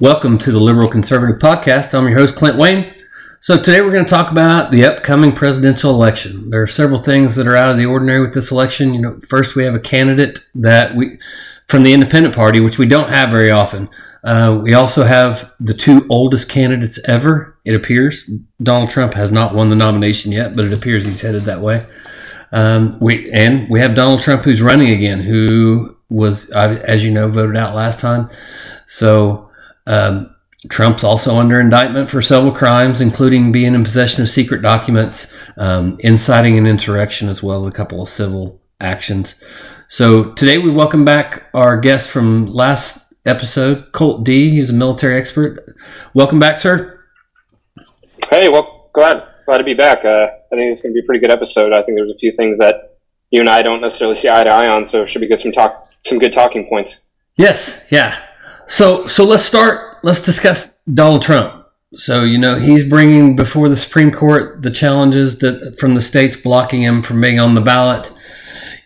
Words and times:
Welcome 0.00 0.38
to 0.38 0.52
the 0.52 0.60
Liberal 0.60 0.88
Conservative 0.88 1.40
Podcast. 1.40 1.92
I'm 1.92 2.06
your 2.06 2.16
host, 2.16 2.36
Clint 2.36 2.56
Wayne. 2.56 2.94
So, 3.40 3.56
today 3.60 3.80
we're 3.80 3.90
going 3.90 4.04
to 4.04 4.08
talk 4.08 4.30
about 4.30 4.70
the 4.70 4.84
upcoming 4.84 5.32
presidential 5.32 5.90
election. 5.90 6.50
There 6.50 6.62
are 6.62 6.68
several 6.68 7.00
things 7.00 7.34
that 7.34 7.48
are 7.48 7.56
out 7.56 7.70
of 7.70 7.78
the 7.78 7.86
ordinary 7.86 8.20
with 8.20 8.32
this 8.32 8.52
election. 8.52 8.94
You 8.94 9.00
know, 9.00 9.18
first, 9.28 9.56
we 9.56 9.64
have 9.64 9.74
a 9.74 9.80
candidate 9.80 10.38
that 10.54 10.94
we, 10.94 11.18
from 11.66 11.82
the 11.82 11.92
Independent 11.92 12.32
Party, 12.32 12.60
which 12.60 12.78
we 12.78 12.86
don't 12.86 13.08
have 13.08 13.30
very 13.30 13.50
often. 13.50 13.88
Uh, 14.22 14.60
we 14.62 14.72
also 14.72 15.02
have 15.02 15.52
the 15.58 15.74
two 15.74 16.06
oldest 16.08 16.48
candidates 16.48 17.00
ever, 17.08 17.58
it 17.64 17.74
appears. 17.74 18.30
Donald 18.62 18.90
Trump 18.90 19.14
has 19.14 19.32
not 19.32 19.52
won 19.52 19.68
the 19.68 19.74
nomination 19.74 20.30
yet, 20.30 20.54
but 20.54 20.64
it 20.64 20.72
appears 20.72 21.06
he's 21.06 21.22
headed 21.22 21.42
that 21.42 21.60
way. 21.60 21.84
Um, 22.52 23.00
we 23.00 23.32
and 23.32 23.68
we 23.68 23.80
have 23.80 23.96
Donald 23.96 24.20
Trump 24.20 24.44
who's 24.44 24.62
running 24.62 24.90
again, 24.90 25.22
who 25.22 25.96
was, 26.08 26.50
as 26.50 27.04
you 27.04 27.10
know, 27.10 27.28
voted 27.28 27.56
out 27.56 27.74
last 27.74 27.98
time. 27.98 28.30
So 28.86 29.47
um, 29.88 30.34
Trump's 30.68 31.02
also 31.02 31.36
under 31.36 31.60
indictment 31.60 32.10
for 32.10 32.20
several 32.20 32.52
crimes, 32.52 33.00
including 33.00 33.52
being 33.52 33.74
in 33.74 33.84
possession 33.84 34.22
of 34.22 34.28
secret 34.28 34.60
documents, 34.60 35.36
um, 35.56 35.96
inciting 36.00 36.58
an 36.58 36.66
insurrection, 36.66 37.28
as 37.28 37.42
well 37.42 37.64
as 37.64 37.72
a 37.72 37.76
couple 37.76 38.02
of 38.02 38.08
civil 38.08 38.60
actions. 38.80 39.42
So 39.88 40.32
today 40.34 40.58
we 40.58 40.70
welcome 40.70 41.04
back 41.04 41.44
our 41.54 41.80
guest 41.80 42.10
from 42.10 42.46
last 42.46 43.14
episode, 43.24 43.92
Colt 43.92 44.24
Dee. 44.24 44.50
He's 44.50 44.70
a 44.70 44.74
military 44.74 45.16
expert. 45.16 45.76
Welcome 46.12 46.38
back, 46.38 46.58
sir. 46.58 47.04
Hey, 48.28 48.48
well, 48.48 48.90
glad 48.92 49.24
glad 49.46 49.58
to 49.58 49.64
be 49.64 49.74
back. 49.74 50.04
Uh, 50.04 50.26
I 50.52 50.56
think 50.56 50.70
it's 50.70 50.82
going 50.82 50.92
to 50.92 51.00
be 51.00 51.04
a 51.04 51.06
pretty 51.06 51.20
good 51.20 51.30
episode. 51.30 51.72
I 51.72 51.82
think 51.82 51.96
there's 51.96 52.10
a 52.10 52.18
few 52.18 52.32
things 52.32 52.58
that 52.58 52.98
you 53.30 53.40
and 53.40 53.48
I 53.48 53.62
don't 53.62 53.80
necessarily 53.80 54.16
see 54.16 54.28
eye 54.28 54.44
to 54.44 54.50
eye 54.50 54.68
on, 54.68 54.84
so 54.84 55.04
it 55.04 55.08
should 55.08 55.20
be 55.20 55.28
good 55.28 55.40
some 55.40 55.52
talk, 55.52 55.88
some 56.04 56.18
good 56.18 56.32
talking 56.32 56.66
points. 56.68 57.00
Yes, 57.36 57.86
yeah. 57.90 58.20
So 58.68 59.06
so 59.06 59.24
let's 59.24 59.42
start. 59.42 59.98
Let's 60.02 60.22
discuss 60.22 60.76
Donald 60.92 61.22
Trump. 61.22 61.66
So 61.94 62.22
you 62.22 62.38
know 62.38 62.56
he's 62.56 62.88
bringing 62.88 63.34
before 63.34 63.68
the 63.68 63.76
Supreme 63.76 64.10
Court 64.10 64.62
the 64.62 64.70
challenges 64.70 65.38
that 65.38 65.78
from 65.78 65.94
the 65.94 66.02
states 66.02 66.36
blocking 66.36 66.82
him 66.82 67.02
from 67.02 67.20
being 67.20 67.40
on 67.40 67.54
the 67.54 67.60
ballot. 67.60 68.12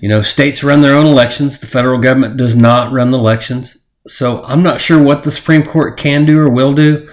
You 0.00 0.08
know, 0.08 0.20
states 0.20 0.64
run 0.64 0.80
their 0.80 0.96
own 0.96 1.06
elections. 1.06 1.60
The 1.60 1.68
federal 1.68 2.00
government 2.00 2.36
does 2.36 2.56
not 2.56 2.92
run 2.92 3.12
the 3.12 3.18
elections. 3.18 3.84
So 4.06 4.42
I'm 4.44 4.62
not 4.62 4.80
sure 4.80 5.00
what 5.00 5.22
the 5.22 5.30
Supreme 5.30 5.62
Court 5.62 5.96
can 5.96 6.24
do 6.24 6.40
or 6.40 6.50
will 6.50 6.72
do. 6.72 7.08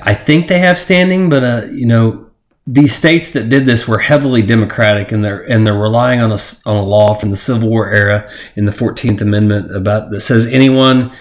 I 0.00 0.14
think 0.14 0.48
they 0.48 0.58
have 0.60 0.78
standing, 0.78 1.28
but 1.28 1.44
uh, 1.44 1.66
you 1.70 1.86
know, 1.86 2.25
these 2.66 2.94
states 2.94 3.30
that 3.30 3.48
did 3.48 3.64
this 3.64 3.86
were 3.86 3.98
heavily 3.98 4.42
democratic 4.42 5.12
and 5.12 5.24
they're 5.24 5.40
and 5.48 5.64
they're 5.64 5.78
relying 5.78 6.20
on 6.20 6.32
a, 6.32 6.38
on 6.66 6.76
a 6.76 6.82
law 6.82 7.14
from 7.14 7.30
the 7.30 7.36
Civil 7.36 7.70
War 7.70 7.92
era 7.92 8.28
in 8.56 8.64
the 8.64 8.72
14th 8.72 9.20
Amendment 9.20 9.74
about 9.74 10.10
that 10.10 10.20
says 10.20 10.48
anyone 10.48 11.12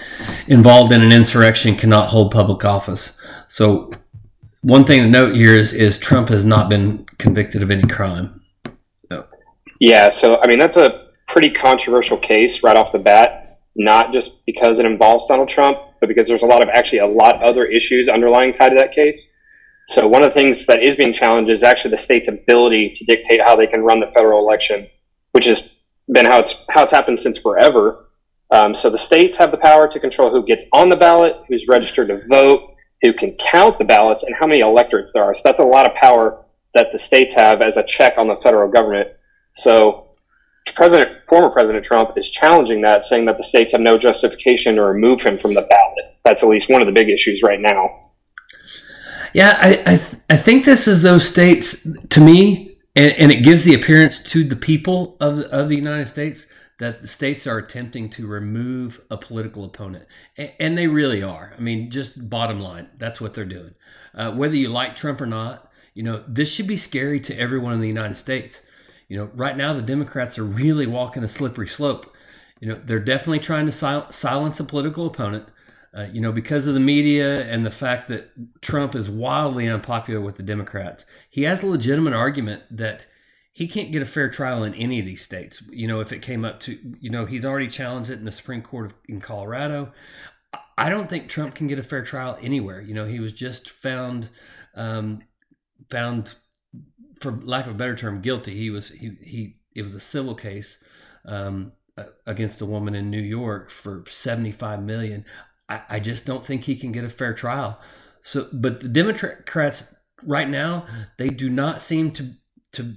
involved 0.47 0.91
in 0.91 1.03
an 1.03 1.11
insurrection 1.11 1.75
cannot 1.75 2.07
hold 2.07 2.31
public 2.31 2.65
office. 2.65 3.21
So 3.47 3.91
one 4.61 4.85
thing 4.85 5.03
to 5.03 5.07
note 5.07 5.35
here 5.35 5.53
is 5.53 5.71
is 5.71 5.99
Trump 5.99 6.29
has 6.29 6.45
not 6.45 6.67
been 6.67 7.05
convicted 7.19 7.61
of 7.61 7.69
any 7.69 7.83
crime. 7.83 8.41
No. 9.11 9.25
Yeah, 9.79 10.09
so 10.09 10.41
I 10.41 10.47
mean 10.47 10.57
that's 10.57 10.77
a 10.77 11.09
pretty 11.27 11.51
controversial 11.51 12.17
case 12.17 12.63
right 12.63 12.75
off 12.75 12.91
the 12.91 12.99
bat, 12.99 13.59
not 13.75 14.11
just 14.11 14.43
because 14.47 14.79
it 14.79 14.85
involves 14.87 15.27
Donald 15.27 15.49
Trump, 15.49 15.77
but 15.99 16.07
because 16.07 16.27
there's 16.27 16.43
a 16.43 16.47
lot 16.47 16.63
of 16.63 16.69
actually 16.69 16.99
a 16.99 17.07
lot 17.07 17.43
other 17.43 17.65
issues 17.65 18.09
underlying 18.09 18.51
tied 18.51 18.69
to 18.69 18.75
that 18.75 18.93
case. 18.93 19.31
So 19.87 20.07
one 20.07 20.23
of 20.23 20.29
the 20.29 20.33
things 20.33 20.65
that 20.65 20.81
is 20.81 20.95
being 20.95 21.13
challenged 21.13 21.51
is 21.51 21.63
actually 21.63 21.91
the 21.91 21.97
state's 21.97 22.27
ability 22.27 22.91
to 22.95 23.05
dictate 23.05 23.41
how 23.41 23.55
they 23.55 23.67
can 23.67 23.81
run 23.81 23.99
the 23.99 24.07
federal 24.07 24.39
election, 24.39 24.87
which 25.31 25.45
has 25.45 25.75
been 26.11 26.25
how 26.25 26.39
it's 26.39 26.55
how 26.69 26.83
it's 26.83 26.91
happened 26.91 27.19
since 27.19 27.37
forever. 27.37 28.09
Um, 28.51 28.75
so 28.75 28.89
the 28.89 28.97
states 28.97 29.37
have 29.37 29.51
the 29.51 29.57
power 29.57 29.87
to 29.87 29.99
control 29.99 30.31
who 30.31 30.45
gets 30.45 30.65
on 30.73 30.89
the 30.89 30.95
ballot, 30.95 31.35
who's 31.47 31.67
registered 31.67 32.09
to 32.09 32.19
vote, 32.29 32.73
who 33.01 33.13
can 33.13 33.35
count 33.39 33.79
the 33.79 33.85
ballots, 33.85 34.23
and 34.23 34.35
how 34.35 34.47
many 34.47 34.61
electorates 34.61 35.13
there 35.13 35.23
are. 35.23 35.33
So 35.33 35.41
that's 35.45 35.59
a 35.59 35.63
lot 35.63 35.85
of 35.85 35.95
power 35.95 36.43
that 36.73 36.91
the 36.91 36.99
states 36.99 37.33
have 37.33 37.61
as 37.61 37.77
a 37.77 37.83
check 37.83 38.17
on 38.17 38.27
the 38.27 38.35
federal 38.37 38.69
government. 38.69 39.09
So 39.55 40.09
President, 40.73 41.27
former 41.27 41.49
President 41.49 41.85
Trump 41.85 42.17
is 42.17 42.29
challenging 42.29 42.81
that, 42.81 43.03
saying 43.03 43.25
that 43.25 43.37
the 43.37 43.43
states 43.43 43.71
have 43.71 43.81
no 43.81 43.97
justification 43.97 44.75
to 44.75 44.83
remove 44.83 45.21
him 45.21 45.37
from 45.37 45.53
the 45.53 45.61
ballot. 45.61 46.17
That's 46.23 46.43
at 46.43 46.49
least 46.49 46.69
one 46.69 46.81
of 46.81 46.87
the 46.87 46.91
big 46.91 47.09
issues 47.09 47.43
right 47.43 47.59
now. 47.59 48.04
Yeah, 49.35 49.57
I 49.61 49.69
I, 49.93 49.97
th- 49.97 50.21
I 50.29 50.37
think 50.37 50.65
this 50.65 50.87
is 50.87 51.01
those 51.01 51.25
states 51.25 51.87
to 52.09 52.21
me, 52.21 52.77
and, 52.95 53.11
and 53.13 53.31
it 53.31 53.43
gives 53.43 53.65
the 53.65 53.73
appearance 53.73 54.23
to 54.31 54.43
the 54.43 54.55
people 54.55 55.17
of 55.19 55.39
of 55.39 55.69
the 55.69 55.75
United 55.75 56.07
States 56.07 56.47
that 56.79 57.01
the 57.01 57.07
states 57.07 57.47
are 57.47 57.57
attempting 57.57 58.09
to 58.11 58.27
remove 58.27 59.01
a 59.11 59.17
political 59.17 59.65
opponent, 59.65 60.05
and, 60.37 60.53
and 60.59 60.77
they 60.77 60.87
really 60.87 61.23
are. 61.23 61.53
I 61.57 61.61
mean, 61.61 61.91
just 61.91 62.29
bottom 62.29 62.61
line, 62.61 62.89
that's 62.97 63.21
what 63.21 63.33
they're 63.33 63.45
doing. 63.45 63.75
Uh, 64.13 64.31
whether 64.33 64.55
you 64.55 64.69
like 64.69 64.95
Trump 64.95 65.21
or 65.21 65.27
not, 65.27 65.71
you 65.93 66.03
know, 66.03 66.23
this 66.27 66.53
should 66.53 66.67
be 66.67 66.77
scary 66.77 67.19
to 67.21 67.39
everyone 67.39 67.73
in 67.75 67.81
the 67.81 67.89
United 67.89 68.15
States. 68.17 68.63
You 69.09 69.17
know, 69.19 69.31
right 69.35 69.57
now 69.57 69.73
the 69.73 69.83
Democrats 69.83 70.39
are 70.39 70.45
really 70.45 70.87
walking 70.87 71.23
a 71.25 71.29
slippery 71.29 71.67
slope. 71.67 72.15
You 72.61 72.69
know, 72.69 72.81
they're 72.83 72.99
definitely 72.99 73.39
trying 73.39 73.67
to 73.67 73.73
sil- 73.75 74.09
silence 74.11 74.59
a 74.61 74.65
political 74.65 75.07
opponent. 75.07 75.49
Uh, 75.95 76.07
you 76.11 76.19
know, 76.19 76.31
because 76.31 76.67
of 76.67 76.73
the 76.73 76.79
media 76.79 77.45
and 77.45 77.65
the 77.65 77.71
fact 77.71 78.09
that 78.09 78.29
Trump 78.61 78.95
is 78.95 79.09
wildly 79.09 79.65
unpopular 79.67 80.19
with 80.19 80.35
the 80.35 80.43
Democrats, 80.43 81.05
he 81.29 81.43
has 81.43 81.63
a 81.63 81.67
legitimate 81.67 82.13
argument 82.13 82.63
that 82.69 83.07
he 83.53 83.65
can't 83.65 83.93
get 83.93 84.01
a 84.01 84.05
fair 84.05 84.29
trial 84.29 84.65
in 84.65 84.73
any 84.73 84.99
of 84.99 85.05
these 85.05 85.21
states. 85.21 85.63
You 85.71 85.87
know, 85.87 86.01
if 86.01 86.11
it 86.11 86.21
came 86.21 86.43
up 86.43 86.59
to, 86.61 86.77
you 86.99 87.09
know, 87.09 87.25
he's 87.25 87.45
already 87.45 87.69
challenged 87.69 88.09
it 88.09 88.19
in 88.19 88.25
the 88.25 88.31
Supreme 88.31 88.61
Court 88.61 88.87
of, 88.87 88.95
in 89.07 89.21
Colorado. 89.21 89.93
I 90.77 90.89
don't 90.89 91.09
think 91.09 91.29
Trump 91.29 91.55
can 91.55 91.67
get 91.67 91.79
a 91.79 91.83
fair 91.83 92.03
trial 92.03 92.37
anywhere. 92.41 92.81
You 92.81 92.93
know, 92.93 93.05
he 93.05 93.21
was 93.21 93.31
just 93.31 93.69
found, 93.69 94.29
um, 94.75 95.21
found, 95.89 96.35
for 97.21 97.31
lack 97.31 97.67
of 97.67 97.71
a 97.71 97.77
better 97.77 97.95
term, 97.95 98.19
guilty. 98.19 98.53
He 98.53 98.69
was 98.69 98.89
he 98.89 99.17
he. 99.21 99.55
It 99.73 99.83
was 99.83 99.95
a 99.95 100.01
civil 100.01 100.35
case 100.35 100.83
um, 101.23 101.71
against 102.25 102.61
a 102.61 102.65
woman 102.65 102.95
in 102.95 103.09
New 103.09 103.21
York 103.21 103.69
for 103.69 104.03
seventy 104.09 104.51
five 104.51 104.83
million. 104.83 105.23
I, 105.69 105.81
I 105.89 105.99
just 105.99 106.25
don't 106.25 106.45
think 106.45 106.63
he 106.63 106.75
can 106.75 106.91
get 106.91 107.03
a 107.03 107.09
fair 107.09 107.33
trial. 107.33 107.79
So, 108.21 108.47
but 108.53 108.79
the 108.79 108.87
Democrats 108.87 109.93
right 110.23 110.49
now 110.49 110.85
they 111.17 111.29
do 111.29 111.49
not 111.49 111.81
seem 111.81 112.11
to 112.11 112.33
to 112.71 112.93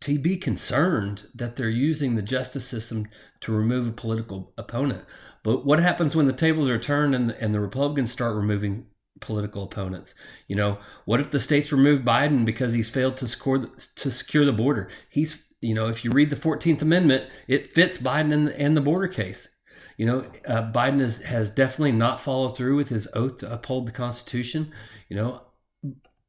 to 0.00 0.18
be 0.18 0.36
concerned 0.36 1.24
that 1.34 1.56
they're 1.56 1.68
using 1.68 2.14
the 2.14 2.22
justice 2.22 2.66
system 2.66 3.06
to 3.40 3.52
remove 3.52 3.88
a 3.88 3.92
political 3.92 4.52
opponent. 4.56 5.04
But 5.42 5.64
what 5.64 5.80
happens 5.80 6.14
when 6.14 6.26
the 6.26 6.32
tables 6.32 6.68
are 6.68 6.78
turned 6.78 7.14
and 7.14 7.30
and 7.32 7.54
the 7.54 7.60
Republicans 7.60 8.10
start 8.10 8.36
removing 8.36 8.86
political 9.20 9.64
opponents? 9.64 10.14
You 10.48 10.56
know, 10.56 10.78
what 11.04 11.20
if 11.20 11.30
the 11.30 11.40
states 11.40 11.72
remove 11.72 12.02
Biden 12.02 12.44
because 12.44 12.74
he's 12.74 12.90
failed 12.90 13.16
to 13.18 13.28
score 13.28 13.58
to 13.58 14.10
secure 14.10 14.44
the 14.44 14.52
border? 14.52 14.88
He's 15.10 15.42
you 15.62 15.74
know, 15.74 15.88
if 15.88 16.04
you 16.04 16.10
read 16.10 16.30
the 16.30 16.36
Fourteenth 16.36 16.82
Amendment, 16.82 17.30
it 17.48 17.72
fits 17.72 17.98
Biden 17.98 18.32
and, 18.32 18.48
and 18.50 18.76
the 18.76 18.82
border 18.82 19.08
case. 19.08 19.55
You 19.96 20.06
know, 20.06 20.18
uh, 20.46 20.70
Biden 20.72 21.00
has, 21.00 21.22
has 21.22 21.50
definitely 21.50 21.92
not 21.92 22.20
followed 22.20 22.56
through 22.56 22.76
with 22.76 22.90
his 22.90 23.08
oath 23.14 23.38
to 23.38 23.52
uphold 23.52 23.86
the 23.86 23.92
Constitution. 23.92 24.72
You 25.08 25.16
know, 25.16 25.42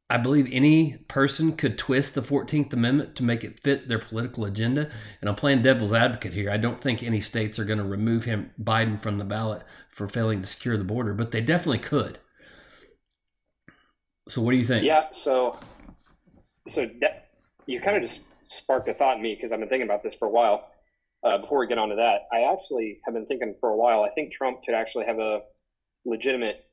I 0.09 0.17
believe 0.17 0.47
any 0.51 0.97
person 1.09 1.51
could 1.57 1.77
twist 1.77 2.15
the 2.15 2.21
14th 2.21 2.71
Amendment 2.71 3.15
to 3.17 3.23
make 3.23 3.43
it 3.43 3.59
fit 3.59 3.89
their 3.89 3.99
political 3.99 4.45
agenda. 4.45 4.89
And 5.19 5.29
I'm 5.29 5.35
playing 5.35 5.63
devil's 5.63 5.91
advocate 5.91 6.33
here. 6.33 6.49
I 6.49 6.55
don't 6.55 6.79
think 6.79 7.03
any 7.03 7.19
states 7.19 7.59
are 7.59 7.65
going 7.65 7.79
to 7.79 7.83
remove 7.83 8.23
him, 8.23 8.51
Biden, 8.61 9.01
from 9.01 9.17
the 9.17 9.25
ballot 9.25 9.63
for 9.89 10.07
failing 10.07 10.41
to 10.41 10.47
secure 10.47 10.77
the 10.77 10.85
border, 10.85 11.13
but 11.13 11.31
they 11.31 11.41
definitely 11.41 11.79
could. 11.79 12.19
So, 14.29 14.41
what 14.41 14.51
do 14.51 14.57
you 14.57 14.65
think? 14.65 14.85
Yeah. 14.85 15.07
So, 15.11 15.57
so 16.67 16.89
that, 17.01 17.29
you 17.65 17.81
kind 17.81 17.97
of 17.97 18.03
just 18.03 18.21
sparked 18.45 18.87
a 18.87 18.93
thought 18.93 19.17
in 19.17 19.23
me 19.23 19.35
because 19.35 19.51
I've 19.51 19.59
been 19.59 19.69
thinking 19.69 19.87
about 19.87 20.03
this 20.03 20.15
for 20.15 20.25
a 20.25 20.31
while 20.31 20.69
uh, 21.23 21.37
before 21.39 21.59
we 21.59 21.67
get 21.67 21.77
on 21.77 21.89
to 21.89 21.95
that, 21.95 22.21
I 22.31 22.51
actually 22.53 22.99
have 23.05 23.13
been 23.13 23.25
thinking 23.25 23.55
for 23.59 23.69
a 23.69 23.75
while. 23.75 24.03
I 24.03 24.09
think 24.09 24.31
Trump 24.31 24.63
could 24.63 24.75
actually 24.75 25.05
have 25.05 25.19
a 25.19 25.41
legitimate 26.05 26.65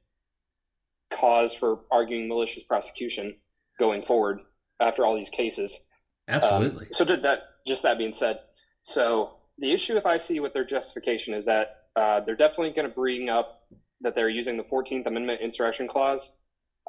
cause 1.13 1.55
for 1.55 1.81
arguing 1.91 2.29
malicious 2.29 2.63
prosecution 2.63 3.37
going 3.79 4.03
forward 4.03 4.41
after 4.81 5.05
all 5.05 5.17
these 5.17 5.31
cases. 5.31 5.81
Absolutely. 6.29 6.87
Um, 6.87 6.93
so 6.93 7.05
that 7.05 7.43
just 7.67 7.83
that 7.83 7.99
being 7.99 8.15
said, 8.15 8.41
so 8.83 9.37
the 9.59 9.73
issue 9.73 9.97
if 9.97 10.07
I 10.07 10.19
see 10.19 10.41
with 10.41 10.53
their 10.53 10.65
justification 10.65 11.35
is 11.35 11.47
that 11.47 11.85
uh, 11.97 12.21
they're 12.21 12.37
definitely 12.37 12.71
going 12.71 12.89
to 12.89 12.95
bring 12.95 13.29
up 13.29 13.63
that 14.01 14.15
they're 14.15 14.29
using 14.29 14.57
the 14.57 14.65
Fourteenth 14.65 15.07
Amendment 15.07 15.41
insurrection 15.41 15.89
clause, 15.89 16.31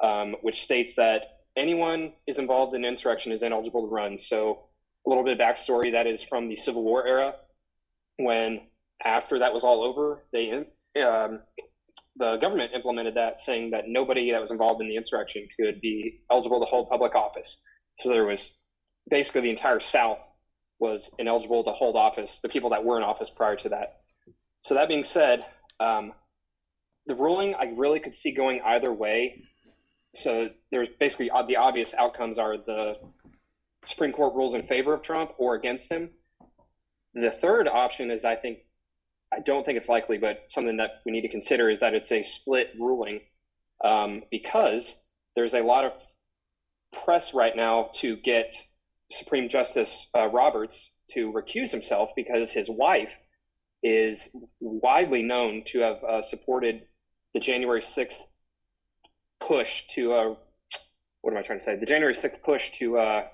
um, 0.02 0.36
which 0.42 0.62
states 0.62 0.94
that 0.96 1.24
anyone 1.56 2.12
is 2.26 2.38
involved 2.38 2.74
in 2.74 2.84
insurrection 2.84 3.32
is 3.32 3.42
ineligible 3.42 3.82
to 3.82 3.88
run. 3.88 4.18
So 4.18 4.64
a 5.06 5.08
little 5.08 5.24
bit 5.24 5.32
of 5.32 5.38
backstory 5.38 5.92
that 5.92 6.06
is 6.06 6.22
from 6.22 6.48
the 6.48 6.56
Civil 6.56 6.82
War 6.82 7.06
era 7.06 7.34
when 8.18 8.60
after 9.04 9.38
that 9.38 9.52
was 9.52 9.64
all 9.64 9.82
over, 9.82 10.24
they 10.32 10.64
um, 11.02 11.40
the 12.16 12.36
government 12.38 12.72
implemented 12.74 13.14
that, 13.14 13.38
saying 13.38 13.70
that 13.70 13.84
nobody 13.86 14.32
that 14.32 14.40
was 14.40 14.50
involved 14.50 14.80
in 14.80 14.88
the 14.88 14.96
insurrection 14.96 15.46
could 15.58 15.80
be 15.80 16.20
eligible 16.30 16.60
to 16.60 16.66
hold 16.66 16.88
public 16.88 17.14
office. 17.14 17.62
So 18.00 18.08
there 18.08 18.24
was 18.24 18.62
basically 19.10 19.42
the 19.42 19.50
entire 19.50 19.80
South 19.80 20.26
was 20.78 21.10
ineligible 21.18 21.64
to 21.64 21.70
hold 21.70 21.96
office. 21.96 22.40
The 22.40 22.48
people 22.48 22.70
that 22.70 22.84
were 22.84 22.96
in 22.96 23.02
office 23.02 23.30
prior 23.30 23.56
to 23.56 23.68
that. 23.70 24.00
So 24.62 24.74
that 24.74 24.88
being 24.88 25.04
said, 25.04 25.44
um, 25.78 26.12
the 27.06 27.14
ruling 27.14 27.54
I 27.54 27.72
really 27.76 28.00
could 28.00 28.14
see 28.14 28.32
going 28.32 28.60
either 28.64 28.92
way. 28.92 29.42
So 30.14 30.50
there's 30.70 30.88
basically 30.98 31.30
uh, 31.30 31.42
the 31.42 31.56
obvious 31.56 31.94
outcomes 31.94 32.38
are 32.38 32.56
the 32.56 32.94
Supreme 33.84 34.12
Court 34.12 34.34
rules 34.34 34.54
in 34.54 34.62
favor 34.62 34.92
of 34.94 35.02
Trump 35.02 35.32
or 35.38 35.54
against 35.54 35.90
him. 35.90 36.10
The 37.16 37.30
third 37.30 37.66
option 37.66 38.10
is, 38.10 38.26
I 38.26 38.36
think, 38.36 38.58
I 39.32 39.40
don't 39.40 39.64
think 39.64 39.78
it's 39.78 39.88
likely, 39.88 40.18
but 40.18 40.44
something 40.48 40.76
that 40.76 41.00
we 41.06 41.12
need 41.12 41.22
to 41.22 41.30
consider 41.30 41.70
is 41.70 41.80
that 41.80 41.94
it's 41.94 42.12
a 42.12 42.22
split 42.22 42.72
ruling 42.78 43.20
um, 43.82 44.22
because 44.30 45.02
there's 45.34 45.54
a 45.54 45.62
lot 45.62 45.86
of 45.86 45.92
press 46.92 47.32
right 47.32 47.56
now 47.56 47.88
to 47.94 48.16
get 48.18 48.52
Supreme 49.10 49.48
Justice 49.48 50.08
uh, 50.14 50.28
Roberts 50.28 50.90
to 51.12 51.32
recuse 51.32 51.70
himself 51.70 52.10
because 52.14 52.52
his 52.52 52.68
wife 52.68 53.18
is 53.82 54.36
widely 54.60 55.22
known 55.22 55.62
to 55.68 55.80
have 55.80 56.04
uh, 56.04 56.20
supported 56.20 56.82
the 57.32 57.40
January 57.40 57.80
6th 57.80 58.24
push 59.40 59.86
to, 59.94 60.12
uh, 60.12 60.34
what 61.22 61.32
am 61.32 61.38
I 61.38 61.42
trying 61.42 61.60
to 61.60 61.64
say? 61.64 61.76
The 61.76 61.86
January 61.86 62.14
6th 62.14 62.42
push 62.42 62.72
to 62.72 62.98
uh, 62.98 63.24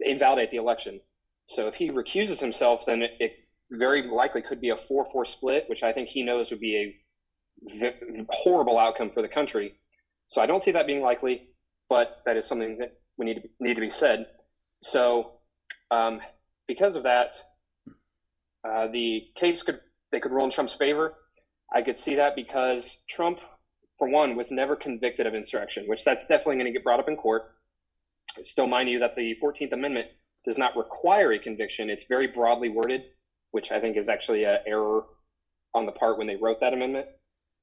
invalidate 0.00 0.50
the 0.50 0.56
election. 0.56 1.00
So 1.46 1.68
if 1.68 1.74
he 1.74 1.90
recuses 1.90 2.40
himself, 2.40 2.84
then 2.86 3.02
it, 3.02 3.12
it 3.20 3.32
very 3.70 4.08
likely 4.08 4.42
could 4.42 4.60
be 4.60 4.70
a 4.70 4.76
4 4.76 5.06
4 5.10 5.24
split, 5.24 5.64
which 5.68 5.82
I 5.82 5.92
think 5.92 6.08
he 6.08 6.22
knows 6.22 6.50
would 6.50 6.60
be 6.60 6.76
a 6.76 6.96
v- 7.78 8.26
horrible 8.30 8.78
outcome 8.78 9.10
for 9.10 9.22
the 9.22 9.28
country. 9.28 9.74
So 10.28 10.40
I 10.40 10.46
don't 10.46 10.62
see 10.62 10.70
that 10.72 10.86
being 10.86 11.02
likely, 11.02 11.48
but 11.88 12.22
that 12.24 12.36
is 12.36 12.46
something 12.46 12.78
that 12.78 12.94
we 13.16 13.26
need 13.26 13.34
to, 13.34 13.42
need 13.60 13.74
to 13.74 13.80
be 13.80 13.90
said. 13.90 14.26
So 14.80 15.32
um, 15.90 16.20
because 16.66 16.96
of 16.96 17.02
that, 17.02 17.34
uh, 18.68 18.86
the 18.88 19.24
case 19.34 19.62
could 19.62 19.80
they 20.10 20.20
could 20.20 20.32
rule 20.32 20.44
in 20.44 20.50
Trump's 20.50 20.74
favor. 20.74 21.14
I 21.74 21.82
could 21.82 21.98
see 21.98 22.14
that 22.16 22.36
because 22.36 23.02
Trump, 23.08 23.40
for 23.98 24.08
one, 24.08 24.36
was 24.36 24.50
never 24.50 24.76
convicted 24.76 25.26
of 25.26 25.34
insurrection, 25.34 25.84
which 25.86 26.04
that's 26.04 26.26
definitely 26.26 26.56
going 26.56 26.66
to 26.66 26.72
get 26.72 26.84
brought 26.84 27.00
up 27.00 27.08
in 27.08 27.16
court. 27.16 27.42
Still, 28.42 28.66
mind 28.66 28.90
you, 28.90 28.98
that 28.98 29.14
the 29.14 29.34
14th 29.42 29.72
Amendment 29.72 30.08
does 30.44 30.58
not 30.58 30.76
require 30.76 31.32
a 31.32 31.38
conviction. 31.38 31.90
It's 31.90 32.04
very 32.04 32.26
broadly 32.26 32.68
worded, 32.68 33.04
which 33.52 33.70
I 33.70 33.80
think 33.80 33.96
is 33.96 34.08
actually 34.08 34.44
an 34.44 34.58
error 34.66 35.04
on 35.74 35.86
the 35.86 35.92
part 35.92 36.18
when 36.18 36.26
they 36.26 36.36
wrote 36.36 36.60
that 36.60 36.74
amendment. 36.74 37.06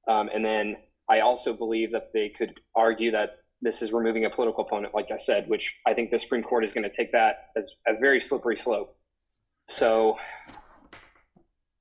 Um, 0.08 0.30
and 0.32 0.44
then 0.44 0.76
I 1.08 1.20
also 1.20 1.52
believe 1.52 1.92
that 1.92 2.12
they 2.12 2.28
could 2.28 2.60
argue 2.74 3.10
that 3.12 3.38
this 3.60 3.82
is 3.82 3.92
removing 3.92 4.24
a 4.24 4.30
political 4.30 4.64
opponent, 4.64 4.94
like 4.94 5.10
I 5.10 5.16
said, 5.16 5.48
which 5.48 5.78
I 5.86 5.92
think 5.92 6.10
the 6.10 6.18
Supreme 6.18 6.42
Court 6.42 6.64
is 6.64 6.72
going 6.72 6.88
to 6.88 6.96
take 6.96 7.12
that 7.12 7.50
as 7.56 7.76
a 7.86 7.98
very 7.98 8.20
slippery 8.20 8.56
slope. 8.56 8.96
So 9.68 10.16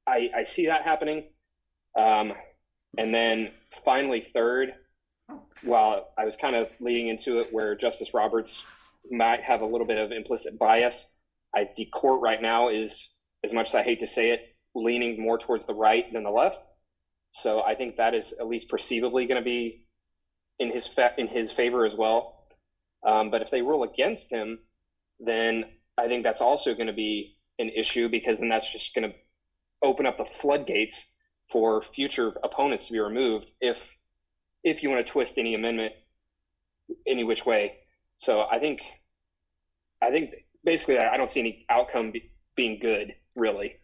I, 0.06 0.30
I 0.36 0.44
see 0.44 0.66
that 0.66 0.84
happening. 0.84 1.26
Um, 1.98 2.34
and 2.98 3.14
then 3.14 3.52
finally, 3.86 4.20
third, 4.22 4.74
while 5.64 6.10
I 6.18 6.26
was 6.26 6.36
kind 6.36 6.56
of 6.56 6.70
leading 6.80 7.08
into 7.08 7.40
it 7.40 7.54
where 7.54 7.76
Justice 7.76 8.14
Roberts 8.14 8.66
might 9.12 9.44
have 9.44 9.62
a 9.62 9.66
little 9.66 9.88
bit 9.88 9.98
of 9.98 10.12
implicit 10.12 10.58
bias, 10.60 11.14
I, 11.56 11.68
the 11.78 11.86
court 11.86 12.22
right 12.22 12.42
now 12.42 12.70
is, 12.70 13.16
as 13.44 13.54
much 13.54 13.70
as 13.70 13.76
I 13.76 13.84
hate 13.84 14.00
to 14.02 14.08
say 14.08 14.32
it, 14.32 14.42
leaning 14.76 15.22
more 15.22 15.38
towards 15.38 15.66
the 15.66 15.74
right 15.74 16.12
than 16.14 16.24
the 16.24 16.30
left. 16.30 16.66
So 17.32 17.64
I 17.64 17.76
think 17.76 17.98
that 17.98 18.14
is 18.14 18.34
at 18.40 18.48
least 18.48 18.70
perceivably 18.70 19.26
going 19.26 19.42
to 19.42 19.46
be 19.46 19.86
in 20.60 20.72
his 20.72 20.86
fa- 20.88 21.14
in 21.18 21.28
his 21.28 21.52
favor 21.52 21.86
as 21.86 21.96
well. 21.96 22.48
Um, 23.06 23.32
but 23.32 23.42
if 23.42 23.50
they 23.50 23.62
rule 23.62 23.84
against 23.84 24.32
him, 24.32 24.60
then 25.20 25.66
I 25.98 26.08
think 26.08 26.24
that's 26.24 26.42
also 26.42 26.74
going 26.74 26.88
to 26.88 26.94
be 26.94 27.38
an 27.60 27.70
issue 27.70 28.10
because 28.10 28.40
then 28.40 28.50
that's 28.50 28.72
just 28.72 28.94
going 28.94 29.10
to 29.10 29.16
open 29.82 30.06
up 30.06 30.18
the 30.18 30.26
floodgates 30.26 31.06
for 31.50 31.82
future 31.82 32.34
opponents 32.44 32.88
to 32.88 32.94
be 32.94 33.00
removed 33.00 33.52
if 33.60 33.98
if 34.64 34.84
you 34.84 34.90
want 34.90 35.06
to 35.06 35.12
twist 35.12 35.38
any 35.38 35.56
amendment 35.56 35.94
any 37.08 37.24
which 37.24 37.46
way. 37.46 37.78
So 38.20 38.46
I 38.52 38.60
think 38.60 38.82
I 40.02 40.12
think 40.12 40.32
basically 40.64 41.00
I 41.00 41.18
don't 41.18 41.30
see 41.30 41.40
any 41.40 41.66
outcome 41.70 42.12
be, 42.12 42.32
being 42.56 42.80
good 42.80 43.16
really. 43.36 43.76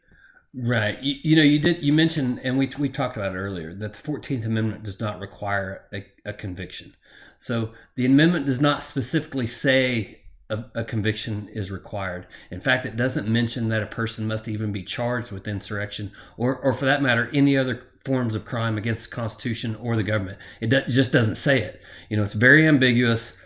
Right. 0.57 1.01
You, 1.03 1.15
you, 1.21 1.35
know, 1.35 1.41
you 1.41 1.59
did. 1.59 1.83
You 1.83 1.91
mentioned, 1.91 2.39
and 2.43 2.57
we 2.57 2.69
we 2.77 2.87
talked 2.87 3.17
about 3.17 3.35
it 3.35 3.37
earlier, 3.37 3.73
that 3.73 3.93
the 3.93 3.99
Fourteenth 3.99 4.45
Amendment 4.45 4.83
does 4.83 5.01
not 5.01 5.19
require 5.19 5.85
a, 5.93 6.05
a, 6.23 6.31
conviction. 6.31 6.95
So 7.37 7.71
the 7.95 8.05
amendment 8.05 8.45
does 8.45 8.61
not 8.61 8.81
specifically 8.81 9.47
say 9.47 10.21
a, 10.49 10.63
a, 10.73 10.85
conviction 10.85 11.49
is 11.51 11.71
required. 11.71 12.27
In 12.51 12.61
fact, 12.61 12.85
it 12.85 12.95
doesn't 12.95 13.27
mention 13.27 13.67
that 13.67 13.83
a 13.83 13.87
person 13.87 14.27
must 14.27 14.47
even 14.47 14.71
be 14.71 14.81
charged 14.81 15.29
with 15.29 15.45
insurrection, 15.45 16.13
or 16.37 16.55
or 16.55 16.71
for 16.71 16.85
that 16.85 17.01
matter, 17.01 17.29
any 17.33 17.57
other 17.57 17.89
forms 18.05 18.33
of 18.33 18.45
crime 18.45 18.77
against 18.77 19.09
the 19.09 19.15
Constitution 19.15 19.75
or 19.75 19.97
the 19.97 20.03
government. 20.03 20.37
It, 20.61 20.69
do, 20.69 20.81
just 20.87 21.11
doesn't 21.11 21.35
say 21.35 21.63
it. 21.63 21.81
You 22.07 22.15
know, 22.15 22.23
it's 22.23 22.33
very 22.33 22.65
ambiguous. 22.65 23.41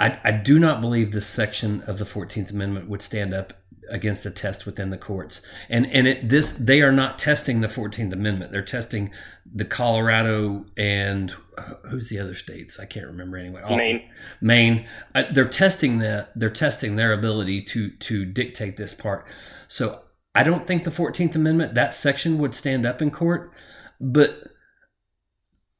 I, 0.00 0.18
I 0.22 0.32
do 0.32 0.58
not 0.58 0.80
believe 0.80 1.12
this 1.12 1.26
section 1.26 1.82
of 1.86 1.98
the 1.98 2.06
Fourteenth 2.06 2.50
Amendment 2.50 2.88
would 2.88 3.02
stand 3.02 3.34
up 3.34 3.52
against 3.88 4.26
a 4.26 4.30
test 4.30 4.66
within 4.66 4.90
the 4.90 4.98
courts. 4.98 5.42
And 5.68 5.86
and 5.92 6.06
it, 6.06 6.28
this 6.28 6.52
they 6.52 6.82
are 6.82 6.92
not 6.92 7.18
testing 7.18 7.60
the 7.60 7.68
14th 7.68 8.12
Amendment. 8.12 8.52
They're 8.52 8.62
testing 8.62 9.10
the 9.50 9.64
Colorado 9.64 10.66
and 10.76 11.34
uh, 11.56 11.74
who's 11.88 12.08
the 12.08 12.18
other 12.18 12.34
states? 12.34 12.78
I 12.78 12.86
can't 12.86 13.06
remember 13.06 13.36
anyway. 13.36 13.62
Maine. 13.68 14.10
Maine. 14.40 14.86
Uh, 15.14 15.24
they're 15.32 15.48
testing 15.48 15.98
the 15.98 16.28
they're 16.36 16.50
testing 16.50 16.96
their 16.96 17.12
ability 17.12 17.62
to 17.62 17.90
to 17.90 18.24
dictate 18.24 18.76
this 18.76 18.94
part. 18.94 19.26
So 19.66 20.02
I 20.34 20.42
don't 20.42 20.66
think 20.66 20.84
the 20.84 20.90
14th 20.90 21.34
Amendment 21.34 21.74
that 21.74 21.94
section 21.94 22.38
would 22.38 22.54
stand 22.54 22.86
up 22.86 23.02
in 23.02 23.10
court, 23.10 23.52
but 24.00 24.52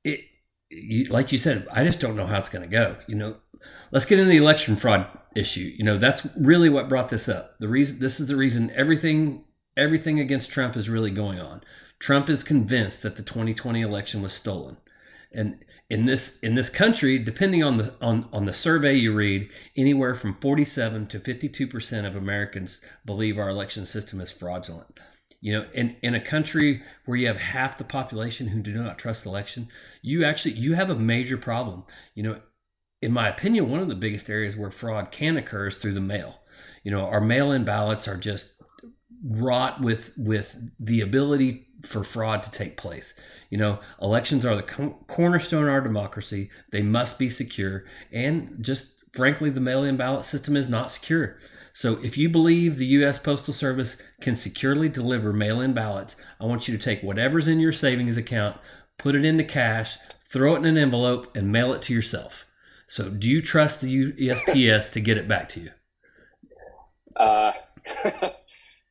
it 0.04 0.20
like 1.10 1.32
you 1.32 1.38
said, 1.38 1.66
I 1.72 1.84
just 1.84 2.00
don't 2.00 2.16
know 2.16 2.26
how 2.26 2.38
it's 2.38 2.48
going 2.48 2.68
to 2.68 2.70
go. 2.70 2.96
You 3.06 3.14
know, 3.14 3.36
let's 3.90 4.06
get 4.06 4.18
into 4.18 4.30
the 4.30 4.36
election 4.36 4.76
fraud 4.76 5.06
issue. 5.34 5.72
You 5.76 5.84
know, 5.84 5.98
that's 5.98 6.26
really 6.36 6.68
what 6.68 6.88
brought 6.88 7.08
this 7.08 7.28
up. 7.28 7.58
The 7.58 7.68
reason 7.68 7.98
this 8.00 8.20
is 8.20 8.28
the 8.28 8.36
reason 8.36 8.70
everything 8.74 9.44
everything 9.76 10.18
against 10.20 10.50
Trump 10.50 10.76
is 10.76 10.90
really 10.90 11.10
going 11.10 11.40
on. 11.40 11.62
Trump 11.98 12.28
is 12.28 12.44
convinced 12.44 13.02
that 13.02 13.16
the 13.16 13.22
2020 13.22 13.80
election 13.80 14.22
was 14.22 14.32
stolen. 14.32 14.76
And 15.32 15.64
in 15.90 16.06
this 16.06 16.38
in 16.40 16.54
this 16.54 16.70
country, 16.70 17.18
depending 17.18 17.62
on 17.62 17.78
the 17.78 17.94
on, 18.00 18.28
on 18.32 18.44
the 18.44 18.52
survey 18.52 18.94
you 18.94 19.14
read, 19.14 19.48
anywhere 19.76 20.14
from 20.14 20.36
47 20.40 21.06
to 21.08 21.20
52% 21.20 22.06
of 22.06 22.16
Americans 22.16 22.80
believe 23.04 23.38
our 23.38 23.48
election 23.48 23.86
system 23.86 24.20
is 24.20 24.32
fraudulent. 24.32 24.98
You 25.40 25.52
know, 25.52 25.66
in, 25.72 25.96
in 26.02 26.14
a 26.14 26.20
country 26.20 26.82
where 27.04 27.16
you 27.16 27.28
have 27.28 27.36
half 27.36 27.78
the 27.78 27.84
population 27.84 28.48
who 28.48 28.60
do 28.60 28.74
not 28.74 28.98
trust 28.98 29.24
election, 29.24 29.68
you 30.02 30.24
actually 30.24 30.54
you 30.54 30.74
have 30.74 30.90
a 30.90 30.96
major 30.96 31.38
problem. 31.38 31.84
You 32.14 32.24
know, 32.24 32.40
in 33.00 33.12
my 33.12 33.28
opinion, 33.28 33.70
one 33.70 33.80
of 33.80 33.88
the 33.88 33.94
biggest 33.94 34.28
areas 34.28 34.56
where 34.56 34.70
fraud 34.70 35.10
can 35.10 35.36
occur 35.36 35.68
is 35.68 35.76
through 35.76 35.94
the 35.94 36.00
mail. 36.00 36.40
You 36.82 36.90
know, 36.90 37.06
our 37.06 37.20
mail-in 37.20 37.64
ballots 37.64 38.08
are 38.08 38.16
just 38.16 38.54
wrought 39.24 39.80
with 39.80 40.14
with 40.16 40.56
the 40.78 41.00
ability 41.00 41.66
for 41.84 42.04
fraud 42.04 42.42
to 42.42 42.50
take 42.50 42.76
place. 42.76 43.14
You 43.50 43.58
know, 43.58 43.80
elections 44.00 44.44
are 44.44 44.56
the 44.56 44.62
co- 44.62 45.04
cornerstone 45.06 45.64
of 45.64 45.70
our 45.70 45.80
democracy. 45.80 46.50
They 46.70 46.82
must 46.82 47.18
be 47.18 47.30
secure, 47.30 47.84
and 48.12 48.56
just 48.60 48.98
frankly, 49.12 49.50
the 49.50 49.60
mail-in 49.60 49.96
ballot 49.96 50.24
system 50.24 50.56
is 50.56 50.68
not 50.68 50.90
secure. 50.90 51.36
So, 51.72 51.98
if 52.02 52.18
you 52.18 52.28
believe 52.28 52.76
the 52.76 52.86
U.S. 52.86 53.18
Postal 53.18 53.54
Service 53.54 54.00
can 54.20 54.34
securely 54.34 54.88
deliver 54.88 55.32
mail-in 55.32 55.74
ballots, 55.74 56.16
I 56.40 56.46
want 56.46 56.66
you 56.66 56.76
to 56.76 56.82
take 56.82 57.02
whatever's 57.02 57.46
in 57.46 57.60
your 57.60 57.72
savings 57.72 58.16
account, 58.16 58.56
put 58.96 59.14
it 59.14 59.24
into 59.24 59.44
cash, 59.44 59.98
throw 60.28 60.54
it 60.54 60.58
in 60.58 60.66
an 60.66 60.76
envelope, 60.76 61.36
and 61.36 61.52
mail 61.52 61.72
it 61.72 61.82
to 61.82 61.94
yourself. 61.94 62.47
So, 62.88 63.10
do 63.10 63.28
you 63.28 63.42
trust 63.42 63.82
the 63.82 64.12
USPS 64.12 64.92
to 64.92 65.00
get 65.00 65.18
it 65.18 65.28
back 65.28 65.50
to 65.50 65.60
you? 65.60 65.70
Uh, 67.14 67.52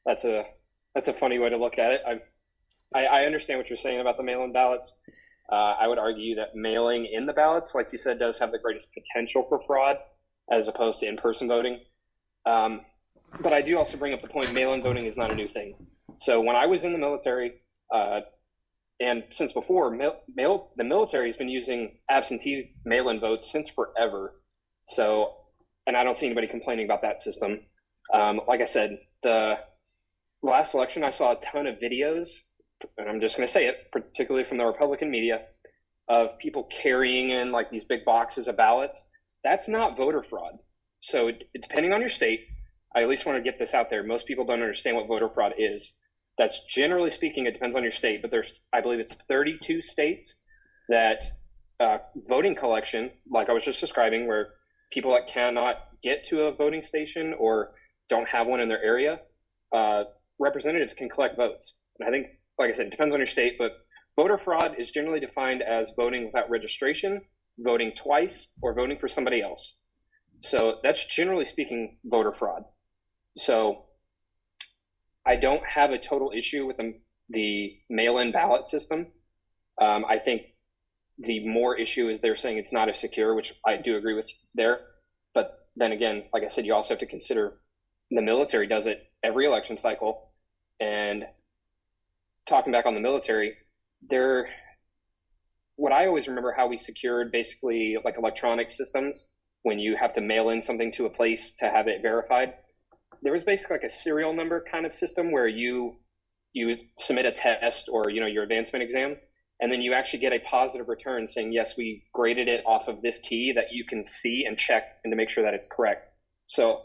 that's 0.06 0.24
a 0.24 0.46
that's 0.94 1.08
a 1.08 1.14
funny 1.14 1.40
way 1.40 1.50
to 1.50 1.58
look 1.58 1.80
at 1.80 1.94
it. 1.94 2.02
I, 2.08 2.22
I, 2.94 3.06
I 3.06 3.26
understand 3.26 3.60
what 3.60 3.70
you're 3.70 3.78
saying 3.78 4.00
about 4.00 4.18
the 4.18 4.24
mail-in 4.24 4.54
ballots. 4.54 5.00
Uh, 5.52 5.76
I 5.80 5.88
would 5.88 5.98
argue 5.98 6.36
that 6.36 6.56
mailing 6.56 7.10
in 7.12 7.26
the 7.26 7.34
ballots, 7.34 7.74
like 7.74 7.90
you 7.92 7.98
said, 7.98 8.20
does 8.20 8.38
have 8.38 8.52
the 8.52 8.60
greatest 8.60 8.90
potential 8.94 9.44
for 9.50 9.60
fraud 9.66 9.98
as 10.52 10.68
opposed 10.68 11.00
to 11.00 11.08
in-person 11.08 11.48
voting. 11.48 11.80
Um, 12.46 12.82
but 13.42 13.52
I 13.52 13.62
do 13.62 13.78
also 13.80 13.98
bring 13.98 14.14
up 14.14 14.22
the 14.22 14.28
point: 14.28 14.54
mail-in 14.54 14.84
voting 14.84 15.06
is 15.06 15.18
not 15.18 15.32
a 15.32 15.36
new 15.36 15.48
thing. 15.48 15.74
So 16.18 16.40
when 16.40 16.56
I 16.56 16.68
was 16.68 16.84
in 16.84 16.94
the 16.94 17.00
military, 17.00 17.54
uh, 17.92 18.22
and 19.00 19.24
since 19.30 19.54
before, 19.54 19.92
mail, 19.92 20.16
mail, 20.36 20.70
the 20.76 20.84
military 20.84 21.28
has 21.28 21.38
been 21.38 21.50
using 21.50 21.98
absentee 22.10 22.76
mail-in 22.84 23.20
votes 23.20 23.52
since 23.52 23.70
forever. 23.70 24.42
So, 24.86 25.36
and 25.86 25.96
I 25.96 26.04
don't 26.04 26.18
see 26.18 26.26
anybody 26.26 26.48
complaining 26.48 26.86
about 26.86 27.04
that 27.04 27.20
system. 27.20 27.60
Um, 28.14 28.42
like 28.48 28.62
I 28.62 28.66
said, 28.66 28.98
the 29.22 29.60
last 30.42 30.74
election, 30.74 31.04
I 31.04 31.12
saw 31.12 31.34
a 31.34 31.40
ton 31.40 31.68
of 31.68 31.78
videos, 31.78 32.30
and 32.98 33.08
I'm 33.08 33.22
just 33.22 33.38
going 33.38 33.48
to 33.48 33.52
say 33.52 33.68
it, 33.68 33.92
particularly 33.92 34.46
from 34.46 34.58
the 34.58 34.66
Republican 34.66 35.12
media, 35.12 35.42
of 36.08 36.38
people 36.40 36.64
carrying 36.64 37.32
in 37.32 37.52
like 37.52 37.70
these 37.70 37.84
big 37.84 38.04
boxes 38.06 38.48
of 38.48 38.58
ballots. 38.58 39.08
That's 39.44 39.68
not 39.68 39.98
voter 39.98 40.24
fraud. 40.24 40.54
So, 41.00 41.32
depending 41.54 41.94
on 41.94 42.00
your 42.00 42.10
state, 42.10 42.48
I 42.96 43.04
at 43.04 43.10
least 43.10 43.26
want 43.26 43.38
to 43.38 43.44
get 43.44 43.60
this 43.60 43.76
out 43.76 43.90
there. 43.92 44.04
Most 44.04 44.26
people 44.26 44.46
don't 44.46 44.62
understand 44.62 44.96
what 44.96 45.08
voter 45.08 45.30
fraud 45.30 45.54
is. 45.58 45.94
That's 46.38 46.64
generally 46.66 47.10
speaking, 47.10 47.46
it 47.46 47.54
depends 47.54 47.76
on 47.76 47.84
your 47.84 47.92
state, 47.92 48.22
but 48.22 48.32
there's, 48.32 48.62
I 48.72 48.82
believe 48.82 49.00
it's 49.00 49.14
32 49.28 49.82
states 49.82 50.36
that 50.90 51.24
uh, 51.80 51.98
voting 52.28 52.56
collection, 52.56 53.12
like 53.30 53.50
I 53.50 53.54
was 53.54 53.66
just 53.66 53.80
describing, 53.80 54.28
where 54.28 54.50
people 54.92 55.12
that 55.14 55.28
cannot 55.28 55.76
get 56.04 56.24
to 56.26 56.44
a 56.44 56.56
voting 56.56 56.84
station 56.84 57.34
or 57.40 57.72
don't 58.10 58.28
have 58.30 58.48
one 58.48 58.60
in 58.60 58.70
their 58.70 58.82
area, 58.84 59.20
uh, 59.74 60.04
representatives 60.40 60.94
can 60.94 61.10
collect 61.10 61.38
votes. 61.38 61.78
And 62.00 62.08
I 62.08 62.12
think, 62.12 62.28
like 62.60 62.70
I 62.70 62.74
said, 62.74 62.88
it 62.88 62.92
depends 62.92 63.14
on 63.14 63.20
your 63.20 63.28
state, 63.28 63.56
but 63.58 63.72
voter 64.16 64.38
fraud 64.38 64.76
is 64.78 64.92
generally 64.92 65.20
defined 65.20 65.62
as 65.62 65.92
voting 65.96 66.26
without 66.26 66.50
registration, 66.50 67.22
voting 67.60 67.92
twice, 67.96 68.50
or 68.62 68.74
voting 68.74 68.98
for 68.98 69.08
somebody 69.08 69.42
else. 69.42 69.78
So 70.40 70.78
that's 70.84 71.06
generally 71.06 71.46
speaking 71.46 71.98
voter 72.06 72.32
fraud. 72.32 72.64
So 73.36 73.86
I 75.28 75.36
don't 75.36 75.64
have 75.66 75.92
a 75.92 75.98
total 75.98 76.32
issue 76.36 76.66
with 76.66 76.78
the, 76.78 76.94
the 77.30 77.78
mail 77.90 78.18
in 78.20 78.32
ballot 78.32 78.66
system. 78.66 79.08
Um, 79.80 80.06
I 80.08 80.18
think 80.18 80.44
the 81.20 81.46
more 81.48 81.76
issue 81.78 82.10
is 82.10 82.22
they're 82.22 82.36
saying 82.36 82.58
it's 82.58 82.72
not 82.72 82.90
as 82.90 83.00
secure, 83.00 83.36
which 83.36 83.54
I 83.66 83.76
do 83.78 83.98
agree 83.98 84.14
with 84.14 84.30
there. 84.56 84.80
But 85.34 85.68
then 85.76 85.92
again, 85.92 86.24
like 86.34 86.44
I 86.44 86.48
said, 86.48 86.66
you 86.66 86.74
also 86.74 86.94
have 86.94 87.00
to 87.00 87.06
consider 87.06 87.60
the 88.10 88.22
military 88.22 88.68
does 88.68 88.88
it 88.88 89.12
every 89.22 89.46
election 89.46 89.78
cycle. 89.78 90.30
And 90.80 91.26
talking 92.48 92.72
back 92.72 92.86
on 92.86 92.94
the 92.94 93.02
military, 93.02 93.56
they're 94.10 94.48
what 95.76 95.92
I 95.92 96.08
always 96.08 96.28
remember 96.28 96.54
how 96.58 96.68
we 96.68 96.78
secured 96.78 97.32
basically 97.32 97.98
like 98.04 98.18
electronic 98.18 98.72
systems 98.72 99.30
when 99.62 99.78
you 99.78 99.96
have 99.96 100.14
to 100.14 100.22
mail 100.22 100.50
in 100.50 100.62
something 100.62 100.92
to 100.94 101.06
a 101.06 101.10
place 101.10 101.54
to 101.56 101.70
have 101.70 101.88
it 101.88 102.02
verified. 102.02 102.54
There 103.22 103.34
was 103.34 103.44
basically 103.44 103.76
like 103.76 103.84
a 103.84 103.90
serial 103.90 104.34
number 104.34 104.64
kind 104.70 104.86
of 104.86 104.94
system 104.94 105.32
where 105.32 105.48
you 105.48 105.98
you 106.54 106.76
submit 106.98 107.26
a 107.26 107.32
test 107.32 107.90
or 107.92 108.10
you 108.10 108.20
know 108.20 108.28
your 108.28 108.44
advancement 108.44 108.84
exam 108.84 109.18
and 109.60 109.72
then 109.72 109.82
you 109.82 109.94
actually 109.94 110.20
get 110.20 110.34
a 110.34 110.40
positive 110.40 110.88
return 110.88 111.28
saying 111.28 111.52
yes 111.52 111.76
we 111.78 112.04
graded 112.14 112.48
it 112.48 112.64
off 112.66 112.88
of 112.88 113.02
this 113.02 113.20
key 113.20 113.52
that 113.56 113.66
you 113.72 113.84
can 113.86 114.04
see 114.04 114.44
and 114.46 114.58
check 114.58 114.98
and 115.04 115.12
to 115.12 115.16
make 115.16 115.30
sure 115.30 115.44
that 115.44 115.54
it's 115.54 115.68
correct. 115.68 116.08
So 116.48 116.84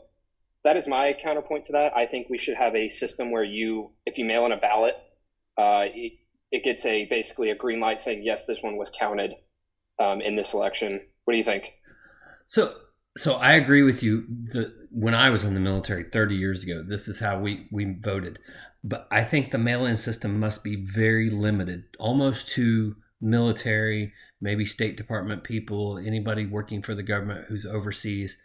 that 0.65 0.77
is 0.77 0.87
my 0.87 1.15
counterpoint 1.21 1.67
to 1.67 1.73
that. 1.73 1.97
I 1.97 2.07
think 2.07 2.29
we 2.29 2.39
should 2.39 2.57
have 2.57 2.75
a 2.75 2.89
system 2.89 3.31
where 3.31 3.45
you 3.45 3.91
if 4.07 4.19
you 4.19 4.25
mail 4.25 4.47
in 4.47 4.53
a 4.53 4.57
ballot 4.57 4.95
uh, 5.59 5.85
it, 5.93 6.13
it, 6.51 6.65
gets 6.65 6.87
a 6.87 7.05
basically 7.07 7.51
a 7.51 7.55
green 7.55 7.79
light 7.79 8.01
saying 8.01 8.23
yes 8.25 8.47
this 8.47 8.63
one 8.63 8.77
was 8.77 8.91
counted 8.99 9.35
um, 9.99 10.21
in 10.21 10.37
this 10.37 10.55
election. 10.55 11.01
What 11.25 11.35
do 11.35 11.39
you 11.39 11.45
think? 11.45 11.75
So 12.47 12.75
so 13.17 13.35
I 13.35 13.55
agree 13.55 13.83
with 13.83 14.03
you. 14.03 14.27
When 14.91 15.15
I 15.15 15.31
was 15.31 15.45
in 15.45 15.55
the 15.55 15.61
military 15.61 16.05
30 16.05 16.35
years 16.35 16.63
ago, 16.63 16.83
this 16.83 17.09
is 17.09 17.21
how 17.21 17.39
we, 17.39 17.67
we 17.71 17.97
voted. 18.01 18.39
But 18.85 19.07
I 19.11 19.23
think 19.23 19.51
the 19.51 19.59
mail 19.59 19.87
in 19.87 19.97
system 19.97 20.41
must 20.41 20.65
be 20.65 20.77
very 20.77 21.31
limited, 21.31 21.85
almost 21.99 22.49
to 22.53 22.97
military, 23.21 24.13
maybe 24.41 24.67
State 24.67 24.97
Department 24.97 25.45
people, 25.45 25.99
anybody 25.99 26.47
working 26.47 26.83
for 26.83 26.95
the 26.95 27.03
government 27.03 27.47
who's 27.49 27.65
overseas. 27.65 28.37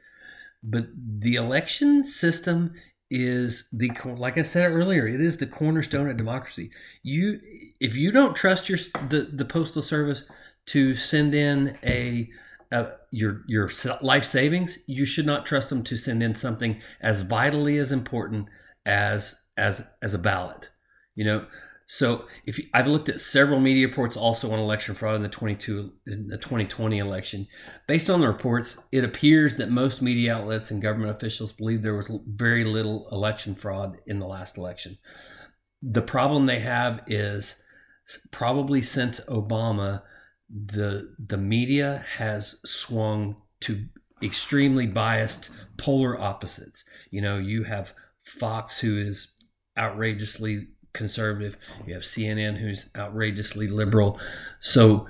But 0.63 0.87
the 0.95 1.35
election 1.35 2.03
system 2.03 2.71
is 3.09 3.69
the 3.71 3.91
like 4.17 4.37
I 4.37 4.41
said 4.41 4.71
earlier, 4.71 5.07
it 5.07 5.21
is 5.21 5.37
the 5.37 5.47
cornerstone 5.47 6.09
of 6.09 6.17
democracy. 6.17 6.71
You 7.03 7.39
if 7.79 7.95
you 7.95 8.11
don't 8.11 8.35
trust 8.35 8.67
your 8.67 8.77
the, 9.09 9.29
the 9.31 9.45
postal 9.45 9.81
service 9.81 10.23
to 10.67 10.93
send 10.93 11.33
in 11.33 11.77
a 11.83 12.29
uh, 12.71 12.91
your 13.11 13.43
your 13.47 13.69
life 14.01 14.25
savings, 14.25 14.79
you 14.87 15.05
should 15.05 15.25
not 15.25 15.45
trust 15.45 15.69
them 15.69 15.83
to 15.83 15.95
send 15.95 16.21
in 16.21 16.35
something 16.35 16.81
as 17.01 17.21
vitally 17.21 17.77
as 17.77 17.91
important 17.91 18.47
as 18.85 19.35
as 19.57 19.87
as 20.01 20.13
a 20.13 20.19
ballot. 20.19 20.69
You 21.15 21.25
know, 21.25 21.45
so 21.89 22.27
if 22.45 22.59
you, 22.59 22.65
I've 22.73 22.87
looked 22.87 23.07
at 23.07 23.21
several 23.21 23.61
media 23.61 23.87
reports 23.87 24.17
also 24.17 24.51
on 24.51 24.59
election 24.59 24.93
fraud 24.93 25.15
in 25.15 25.23
the 25.23 25.29
22 25.29 25.93
in 26.05 26.27
the 26.27 26.37
2020 26.37 26.99
election, 26.99 27.47
based 27.87 28.09
on 28.09 28.19
the 28.19 28.27
reports, 28.27 28.77
it 28.91 29.05
appears 29.05 29.55
that 29.55 29.69
most 29.71 30.01
media 30.01 30.35
outlets 30.35 30.69
and 30.69 30.81
government 30.81 31.11
officials 31.11 31.53
believe 31.53 31.81
there 31.81 31.95
was 31.95 32.11
very 32.27 32.65
little 32.65 33.07
election 33.11 33.55
fraud 33.55 33.97
in 34.05 34.19
the 34.19 34.27
last 34.27 34.57
election. 34.57 34.97
The 35.81 36.01
problem 36.01 36.45
they 36.45 36.59
have 36.59 37.03
is 37.07 37.63
probably 38.31 38.81
since 38.81 39.21
Obama 39.21 40.01
the 40.49 41.15
the 41.19 41.37
media 41.37 42.05
has 42.17 42.59
swung 42.65 43.37
to 43.61 43.85
extremely 44.21 44.87
biased 44.87 45.49
polar 45.77 46.19
opposites. 46.19 46.83
You 47.11 47.21
know, 47.21 47.37
you 47.37 47.63
have 47.63 47.93
Fox 48.23 48.79
who 48.79 48.97
is 48.97 49.33
outrageously 49.77 50.67
conservative. 50.93 51.57
You 51.85 51.93
have 51.93 52.03
CNN 52.03 52.57
who's 52.57 52.89
outrageously 52.95 53.67
liberal. 53.67 54.19
So 54.59 55.07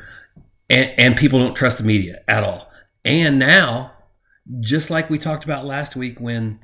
and, 0.70 0.92
and 0.98 1.18
people 1.18 1.40
don't 1.40 1.56
trust 1.56 1.78
the 1.78 1.84
media 1.84 2.22
at 2.28 2.44
all. 2.44 2.70
And 3.06 3.40
now, 3.40 3.94
just 4.60 4.90
like 4.90 5.10
we 5.10 5.18
talked 5.18 5.46
about 5.46 5.66
last 5.66 5.96
week 5.96 6.20
when 6.20 6.60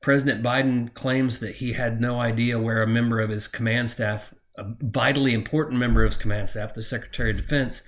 President 0.00 0.42
Biden 0.42 0.92
claims 0.92 1.38
that 1.38 1.56
he 1.56 1.72
had 1.72 2.00
no 2.00 2.20
idea 2.20 2.58
where 2.58 2.82
a 2.82 2.86
member 2.86 3.20
of 3.20 3.30
his 3.30 3.48
command 3.48 3.90
staff 3.90 4.34
a 4.56 4.64
vitally 4.80 5.34
important 5.34 5.78
member 5.78 6.04
of 6.04 6.12
his 6.12 6.16
command 6.16 6.48
staff, 6.48 6.74
the 6.74 6.82
Secretary 6.82 7.30
of 7.30 7.36
Defense, 7.36 7.82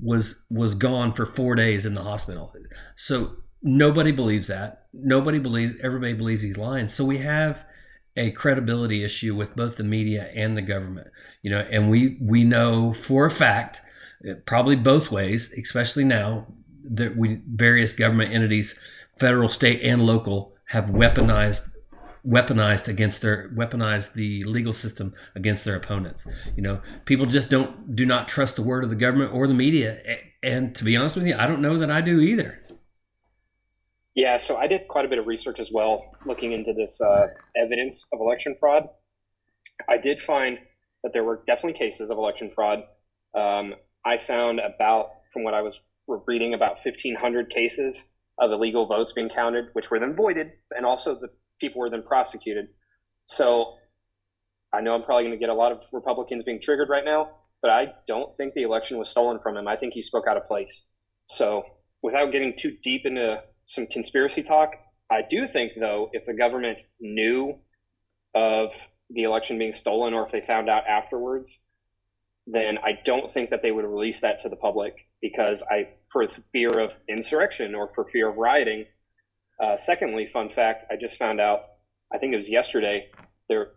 was 0.00 0.46
was 0.50 0.74
gone 0.74 1.12
for 1.12 1.26
four 1.26 1.54
days 1.54 1.86
in 1.86 1.94
the 1.94 2.02
hospital. 2.02 2.54
So 2.96 3.36
nobody 3.62 4.12
believes 4.12 4.46
that. 4.48 4.86
Nobody 4.92 5.38
believes. 5.38 5.78
Everybody 5.82 6.14
believes 6.14 6.42
he's 6.42 6.56
lying. 6.56 6.88
So 6.88 7.04
we 7.04 7.18
have 7.18 7.64
a 8.16 8.30
credibility 8.32 9.04
issue 9.04 9.34
with 9.34 9.54
both 9.54 9.76
the 9.76 9.84
media 9.84 10.30
and 10.34 10.56
the 10.56 10.62
government. 10.62 11.08
You 11.42 11.50
know, 11.50 11.66
and 11.70 11.90
we 11.90 12.18
we 12.20 12.44
know 12.44 12.92
for 12.92 13.26
a 13.26 13.30
fact, 13.30 13.82
uh, 14.28 14.34
probably 14.46 14.76
both 14.76 15.10
ways, 15.10 15.52
especially 15.52 16.04
now 16.04 16.46
that 16.84 17.16
we 17.16 17.40
various 17.46 17.92
government 17.92 18.32
entities, 18.32 18.78
federal, 19.18 19.48
state, 19.48 19.80
and 19.82 20.06
local, 20.06 20.54
have 20.68 20.86
weaponized 20.86 21.69
weaponized 22.26 22.88
against 22.88 23.22
their 23.22 23.50
weaponized 23.50 24.14
the 24.14 24.44
legal 24.44 24.72
system 24.72 25.14
against 25.34 25.64
their 25.64 25.76
opponents. 25.76 26.26
You 26.56 26.62
know, 26.62 26.80
people 27.04 27.26
just 27.26 27.50
don't 27.50 27.94
do 27.94 28.04
not 28.06 28.28
trust 28.28 28.56
the 28.56 28.62
word 28.62 28.84
of 28.84 28.90
the 28.90 28.96
government 28.96 29.32
or 29.32 29.46
the 29.46 29.54
media. 29.54 30.00
And 30.42 30.74
to 30.76 30.84
be 30.84 30.96
honest 30.96 31.16
with 31.16 31.26
you, 31.26 31.36
I 31.38 31.46
don't 31.46 31.60
know 31.60 31.76
that 31.78 31.90
I 31.90 32.00
do 32.00 32.20
either. 32.20 32.62
Yeah, 34.14 34.36
so 34.38 34.56
I 34.56 34.66
did 34.66 34.88
quite 34.88 35.04
a 35.04 35.08
bit 35.08 35.18
of 35.18 35.26
research 35.26 35.60
as 35.60 35.70
well, 35.70 36.12
looking 36.26 36.52
into 36.52 36.72
this 36.72 37.00
uh, 37.00 37.28
evidence 37.56 38.06
of 38.12 38.20
election 38.20 38.54
fraud. 38.58 38.88
I 39.88 39.96
did 39.96 40.20
find 40.20 40.58
that 41.02 41.12
there 41.12 41.24
were 41.24 41.42
definitely 41.46 41.78
cases 41.78 42.10
of 42.10 42.18
election 42.18 42.50
fraud. 42.50 42.82
Um, 43.34 43.74
I 44.04 44.18
found 44.18 44.60
about, 44.60 45.10
from 45.32 45.44
what 45.44 45.54
I 45.54 45.62
was 45.62 45.80
reading, 46.26 46.54
about 46.54 46.78
1,500 46.84 47.50
cases 47.50 48.06
of 48.38 48.50
illegal 48.50 48.86
votes 48.86 49.12
being 49.12 49.28
counted, 49.28 49.66
which 49.74 49.90
were 49.90 49.98
then 49.98 50.14
voided, 50.16 50.52
and 50.76 50.84
also 50.84 51.14
the 51.14 51.30
people 51.60 51.80
were 51.80 51.90
then 51.90 52.02
prosecuted. 52.02 52.66
So 53.26 53.74
I 54.72 54.80
know 54.80 54.94
I'm 54.94 55.02
probably 55.02 55.24
going 55.24 55.38
to 55.38 55.40
get 55.40 55.50
a 55.50 55.54
lot 55.54 55.72
of 55.72 55.80
Republicans 55.92 56.44
being 56.44 56.60
triggered 56.60 56.88
right 56.88 57.04
now, 57.04 57.30
but 57.62 57.70
I 57.70 57.92
don't 58.06 58.32
think 58.32 58.54
the 58.54 58.62
election 58.62 58.98
was 58.98 59.08
stolen 59.08 59.38
from 59.40 59.56
him. 59.56 59.68
I 59.68 59.76
think 59.76 59.94
he 59.94 60.02
spoke 60.02 60.26
out 60.28 60.36
of 60.36 60.46
place. 60.46 60.90
So 61.28 61.64
without 62.02 62.32
getting 62.32 62.54
too 62.56 62.76
deep 62.82 63.02
into 63.04 63.42
some 63.66 63.86
conspiracy 63.86 64.42
talk, 64.42 64.72
I 65.10 65.22
do 65.28 65.46
think, 65.46 65.72
though, 65.78 66.08
if 66.12 66.24
the 66.24 66.34
government 66.34 66.82
knew 67.00 67.58
of 68.34 68.72
the 69.10 69.24
election 69.24 69.58
being 69.58 69.72
stolen 69.72 70.14
or 70.14 70.24
if 70.24 70.30
they 70.30 70.40
found 70.40 70.68
out 70.68 70.86
afterwards, 70.86 71.64
then 72.46 72.78
I 72.78 72.98
don't 73.04 73.30
think 73.30 73.50
that 73.50 73.62
they 73.62 73.72
would 73.72 73.84
release 73.84 74.20
that 74.20 74.38
to 74.40 74.48
the 74.48 74.56
public 74.56 74.94
because 75.20 75.64
I, 75.70 75.88
for 76.12 76.26
fear 76.52 76.68
of 76.78 76.98
insurrection 77.08 77.74
or 77.74 77.92
for 77.94 78.06
fear 78.08 78.30
of 78.30 78.36
rioting, 78.36 78.86
uh, 79.60 79.76
secondly, 79.76 80.26
fun 80.26 80.48
fact: 80.48 80.84
I 80.90 80.96
just 80.96 81.16
found 81.16 81.40
out. 81.40 81.64
I 82.12 82.18
think 82.18 82.32
it 82.32 82.36
was 82.36 82.50
yesterday. 82.50 83.08
There, 83.48 83.72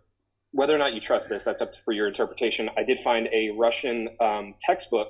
whether 0.52 0.74
or 0.74 0.78
not 0.78 0.94
you 0.94 1.00
trust 1.00 1.28
this, 1.28 1.44
that's 1.44 1.62
up 1.62 1.72
to, 1.72 1.78
for 1.80 1.92
your 1.92 2.08
interpretation. 2.08 2.70
I 2.76 2.82
did 2.82 3.00
find 3.00 3.28
a 3.28 3.50
Russian 3.56 4.08
um, 4.20 4.54
textbook 4.60 5.08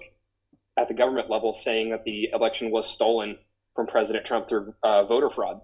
at 0.78 0.88
the 0.88 0.94
government 0.94 1.30
level 1.30 1.52
saying 1.52 1.90
that 1.90 2.04
the 2.04 2.28
election 2.32 2.70
was 2.70 2.90
stolen 2.90 3.38
from 3.74 3.86
President 3.86 4.24
Trump 4.24 4.48
through 4.48 4.74
uh, 4.82 5.04
voter 5.04 5.30
fraud. 5.30 5.60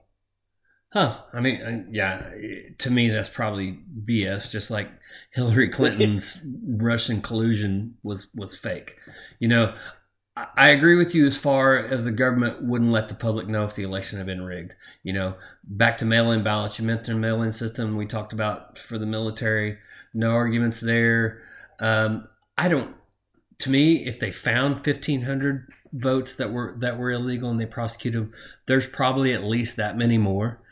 Huh. 0.93 1.17
I 1.33 1.41
mean, 1.41 1.63
uh, 1.63 1.85
yeah, 1.91 2.31
to 2.79 2.91
me, 2.91 3.11
that's 3.11 3.29
probably 3.29 3.79
BS. 4.05 4.51
Just 4.51 4.71
like 4.71 4.89
Hillary 5.33 5.69
Clinton's 5.71 6.45
Russian 6.67 7.23
collusion 7.23 7.95
was 8.03 8.29
was 8.35 8.59
fake. 8.59 8.97
You 9.39 9.49
know, 9.49 9.75
I 10.37 10.69
agree 10.69 10.97
with 10.97 11.15
you 11.15 11.27
as 11.27 11.37
far 11.37 11.77
as 11.77 12.05
the 12.05 12.13
government 12.13 12.63
wouldn't 12.63 12.93
let 12.93 13.09
the 13.09 13.15
public 13.15 13.49
know 13.49 13.65
if 13.65 13.75
the 13.75 13.83
election 13.83 14.19
had 14.19 14.27
been 14.27 14.43
rigged. 14.43 14.75
You 15.03 15.13
know, 15.13 15.35
back 15.65 15.99
to 15.99 16.05
mail-in 16.05 16.43
ballots. 16.43 16.79
You 16.79 16.87
mentioned 16.87 17.21
mail-in 17.21 17.53
system. 17.53 17.97
We 17.97 18.07
talked 18.07 18.33
about 18.33 18.79
for 18.79 18.97
the 18.97 19.07
military. 19.07 19.79
No 20.15 20.31
arguments 20.31 20.81
there. 20.81 21.43
Um, 21.79 22.29
I 22.57 22.69
don't. 22.69 22.95
To 23.59 23.71
me, 23.71 24.07
if 24.07 24.19
they 24.19 24.33
found 24.33 24.85
fifteen 24.85 25.23
hundred 25.23 25.69
votes 25.93 26.35
that 26.37 26.53
were 26.53 26.75
that 26.79 26.99
were 26.99 27.11
illegal 27.11 27.51
and 27.51 27.61
they 27.61 27.67
prosecuted 27.67 28.23
them, 28.23 28.33
there's 28.67 28.87
probably 28.87 29.35
at 29.35 29.45
least 29.45 29.77
that 29.77 29.99
many 29.99 30.17
more. 30.17 30.63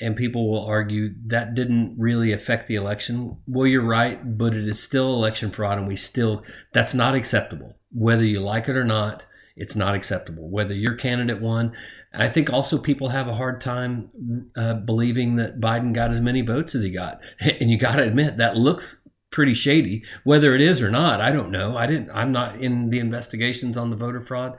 And 0.00 0.16
people 0.16 0.50
will 0.50 0.64
argue 0.66 1.10
that 1.26 1.54
didn't 1.54 1.94
really 1.98 2.32
affect 2.32 2.66
the 2.66 2.74
election. 2.74 3.38
Well, 3.46 3.66
you're 3.66 3.82
right, 3.82 4.36
but 4.36 4.54
it 4.54 4.66
is 4.66 4.82
still 4.82 5.14
election 5.14 5.50
fraud, 5.50 5.78
and 5.78 5.86
we 5.86 5.96
still 5.96 6.44
that's 6.72 6.94
not 6.94 7.14
acceptable. 7.14 7.78
Whether 7.92 8.24
you 8.24 8.40
like 8.40 8.68
it 8.68 8.76
or 8.76 8.84
not, 8.84 9.26
it's 9.56 9.76
not 9.76 9.94
acceptable. 9.94 10.48
Whether 10.48 10.74
your 10.74 10.94
candidate 10.94 11.40
won, 11.40 11.72
I 12.12 12.28
think 12.28 12.52
also 12.52 12.78
people 12.78 13.10
have 13.10 13.28
a 13.28 13.34
hard 13.34 13.60
time 13.60 14.10
uh, 14.56 14.74
believing 14.74 15.36
that 15.36 15.60
Biden 15.60 15.92
got 15.92 16.10
as 16.10 16.20
many 16.20 16.40
votes 16.40 16.74
as 16.74 16.82
he 16.82 16.90
got, 16.90 17.20
and 17.40 17.70
you 17.70 17.78
got 17.78 17.96
to 17.96 18.02
admit 18.02 18.38
that 18.38 18.56
looks 18.56 19.06
pretty 19.30 19.54
shady. 19.54 20.04
Whether 20.24 20.54
it 20.54 20.60
is 20.60 20.80
or 20.80 20.90
not, 20.90 21.20
I 21.20 21.32
don't 21.32 21.50
know. 21.50 21.76
I 21.76 21.86
didn't. 21.86 22.10
I'm 22.12 22.32
not 22.32 22.56
in 22.56 22.90
the 22.90 22.98
investigations 22.98 23.76
on 23.76 23.90
the 23.90 23.96
voter 23.96 24.20
fraud. 24.20 24.56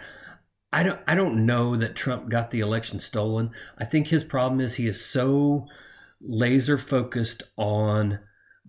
I 0.74 0.84
don't 0.84 1.00
I 1.08 1.16
don't 1.16 1.46
know 1.46 1.78
that 1.78 1.96
Trump 1.96 2.30
got 2.30 2.52
the 2.52 2.60
election 2.60 3.00
stolen. 3.00 3.52
I 3.78 3.86
think 3.86 4.08
his 4.08 4.24
problem 4.24 4.60
is 4.60 4.76
he 4.76 4.88
is 4.88 5.06
so 5.06 5.68
laser 6.20 6.78
focused 6.78 7.44
on 7.58 8.20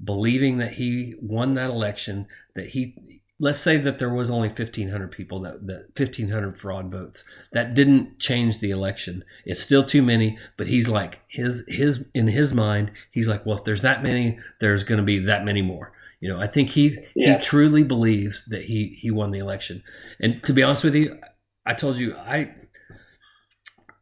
believing 0.03 0.59
that 0.59 0.75
he 0.75 1.15
won 1.21 1.55
that 1.55 1.71
election 1.71 2.27
that 2.55 2.69
he 2.69 3.21
let's 3.39 3.59
say 3.59 3.77
that 3.77 3.99
there 3.99 4.13
was 4.13 4.31
only 4.31 4.49
1500 4.49 5.11
people 5.11 5.41
that, 5.41 5.67
that 5.67 5.87
1500 5.97 6.59
fraud 6.59 6.91
votes 6.91 7.25
that 7.53 7.75
didn't 7.75 8.19
change 8.19 8.59
the 8.59 8.71
election 8.71 9.25
it's 9.45 9.61
still 9.61 9.85
too 9.85 10.03
many 10.03 10.37
but 10.57 10.67
he's 10.67 10.89
like 10.89 11.21
his 11.29 11.65
his 11.69 12.05
in 12.13 12.27
his 12.27 12.53
mind 12.53 12.91
he's 13.13 13.29
like 13.29 13.47
well 13.47 13.59
if 13.59 13.65
there's 13.65 13.83
that 13.83 14.03
many 14.03 14.37
there's 14.61 14.83
going 14.83 14.99
to 14.99 15.05
be 15.05 15.21
that 15.21 15.45
many 15.45 15.63
more 15.63 15.93
you 16.19 16.29
know 16.29 16.41
i 16.41 16.47
think 16.47 16.71
he 16.71 16.99
yes. 17.15 17.45
he 17.45 17.49
truly 17.49 17.85
believes 17.85 18.45
that 18.47 18.65
he 18.65 18.97
he 19.01 19.13
won 19.13 19.31
the 19.31 19.39
election 19.39 19.81
and 20.21 20.43
to 20.43 20.53
be 20.53 20.63
honest 20.63 20.83
with 20.83 20.97
you 20.97 21.17
I 21.66 21.75
told 21.75 21.97
you 21.97 22.16
I 22.16 22.54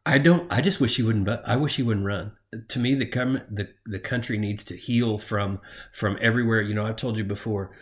I 0.05 0.17
don't 0.17 0.51
I 0.51 0.61
just 0.61 0.81
wish 0.81 0.97
he 0.97 1.03
wouldn't 1.03 1.29
I 1.45 1.55
wish 1.55 1.75
he 1.75 1.83
wouldn't 1.83 2.05
run. 2.05 2.33
To 2.69 2.79
me 2.79 2.93
the 2.95 3.05
the 3.49 3.69
the 3.85 3.99
country 3.99 4.37
needs 4.37 4.63
to 4.65 4.77
heal 4.77 5.17
from 5.17 5.59
from 5.93 6.17
everywhere. 6.21 6.61
You 6.61 6.73
know, 6.73 6.85
I've 6.85 6.97
told 6.97 7.17
you 7.17 7.23
before 7.23 7.75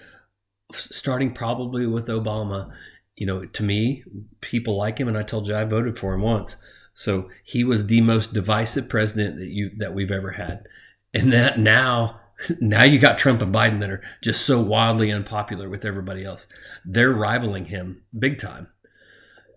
starting 0.74 1.34
probably 1.34 1.88
with 1.88 2.08
Obama, 2.08 2.72
you 3.16 3.26
know, 3.26 3.46
to 3.46 3.64
me 3.64 4.04
people 4.40 4.78
like 4.78 5.00
him 5.00 5.08
and 5.08 5.18
I 5.18 5.24
told 5.24 5.48
you 5.48 5.56
I 5.56 5.64
voted 5.66 5.98
for 5.98 6.14
him 6.14 6.22
once. 6.22 6.56
So 6.94 7.30
he 7.44 7.64
was 7.64 7.88
the 7.88 8.02
most 8.02 8.34
divisive 8.34 8.90
president 8.90 9.38
that 9.38 9.50
you 9.50 9.72
that 9.78 9.94
we've 9.94 10.12
ever 10.12 10.32
had. 10.32 10.68
And 11.14 11.34
that 11.34 11.60
now 11.60 12.20
now 12.60 12.84
you 12.84 13.00
got 13.00 13.18
Trump 13.18 13.42
and 13.42 13.54
Biden 13.54 13.80
that 13.80 13.90
are 13.90 14.04
just 14.22 14.46
so 14.46 14.62
wildly 14.62 15.12
unpopular 15.12 15.70
with 15.70 15.86
everybody 15.86 16.24
else. 16.24 16.48
They're 16.86 17.14
rivaling 17.14 17.66
him 17.66 18.04
big 18.18 18.38
time. 18.40 18.68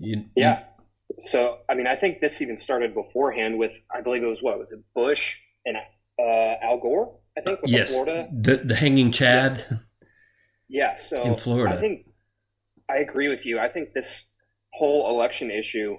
You, 0.00 0.24
yeah. 0.36 0.64
You, 1.08 1.16
so, 1.18 1.58
I 1.68 1.74
mean, 1.74 1.86
I 1.86 1.96
think 1.96 2.20
this 2.20 2.40
even 2.42 2.56
started 2.56 2.94
beforehand 2.94 3.58
with, 3.58 3.80
I 3.94 4.00
believe 4.00 4.22
it 4.22 4.26
was 4.26 4.42
what 4.42 4.58
was 4.58 4.72
it, 4.72 4.80
Bush 4.94 5.38
and 5.64 5.76
uh, 6.18 6.64
Al 6.64 6.78
Gore? 6.78 7.18
I 7.36 7.40
think 7.40 7.62
with 7.62 7.70
yes, 7.70 7.90
Florida, 7.90 8.28
the 8.32 8.58
the 8.58 8.76
hanging 8.76 9.10
Chad. 9.10 9.66
Yeah. 10.68 10.90
yeah. 10.90 10.94
So 10.94 11.22
in 11.22 11.36
Florida, 11.36 11.74
I 11.74 11.80
think 11.80 12.06
I 12.88 12.98
agree 12.98 13.28
with 13.28 13.44
you. 13.44 13.58
I 13.58 13.68
think 13.68 13.92
this 13.92 14.30
whole 14.72 15.10
election 15.10 15.50
issue, 15.50 15.96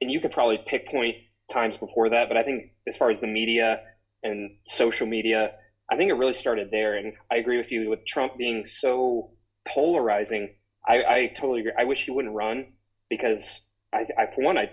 and 0.00 0.10
you 0.10 0.20
could 0.20 0.30
probably 0.30 0.58
pick 0.66 0.88
point 0.88 1.16
times 1.50 1.76
before 1.76 2.08
that, 2.10 2.28
but 2.28 2.36
I 2.36 2.42
think 2.42 2.72
as 2.88 2.96
far 2.96 3.10
as 3.10 3.20
the 3.20 3.26
media 3.26 3.82
and 4.22 4.56
social 4.66 5.06
media, 5.06 5.52
I 5.90 5.96
think 5.96 6.10
it 6.10 6.14
really 6.14 6.32
started 6.32 6.70
there. 6.70 6.96
And 6.96 7.12
I 7.30 7.36
agree 7.36 7.58
with 7.58 7.70
you 7.70 7.88
with 7.90 8.04
Trump 8.06 8.36
being 8.36 8.66
so 8.66 9.32
polarizing. 9.68 10.54
I, 10.88 11.04
I 11.04 11.32
totally 11.34 11.60
agree. 11.60 11.72
I 11.78 11.84
wish 11.84 12.04
he 12.04 12.12
wouldn't 12.12 12.34
run 12.34 12.72
because 13.08 13.62
I, 13.92 14.06
I, 14.18 14.26
for 14.34 14.42
one, 14.42 14.58
I, 14.58 14.70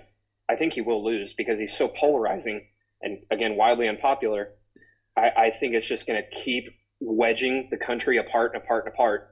I 0.49 0.55
think 0.55 0.73
he 0.73 0.81
will 0.81 1.03
lose 1.03 1.33
because 1.33 1.59
he's 1.59 1.75
so 1.75 1.87
polarizing 1.87 2.67
and 3.01 3.19
again 3.31 3.55
widely 3.55 3.87
unpopular. 3.87 4.49
I, 5.17 5.31
I 5.35 5.49
think 5.51 5.73
it's 5.73 5.87
just 5.87 6.07
going 6.07 6.21
to 6.21 6.39
keep 6.39 6.65
wedging 6.99 7.67
the 7.69 7.77
country 7.77 8.17
apart 8.17 8.53
and 8.53 8.63
apart 8.63 8.85
and 8.85 8.93
apart 8.93 9.29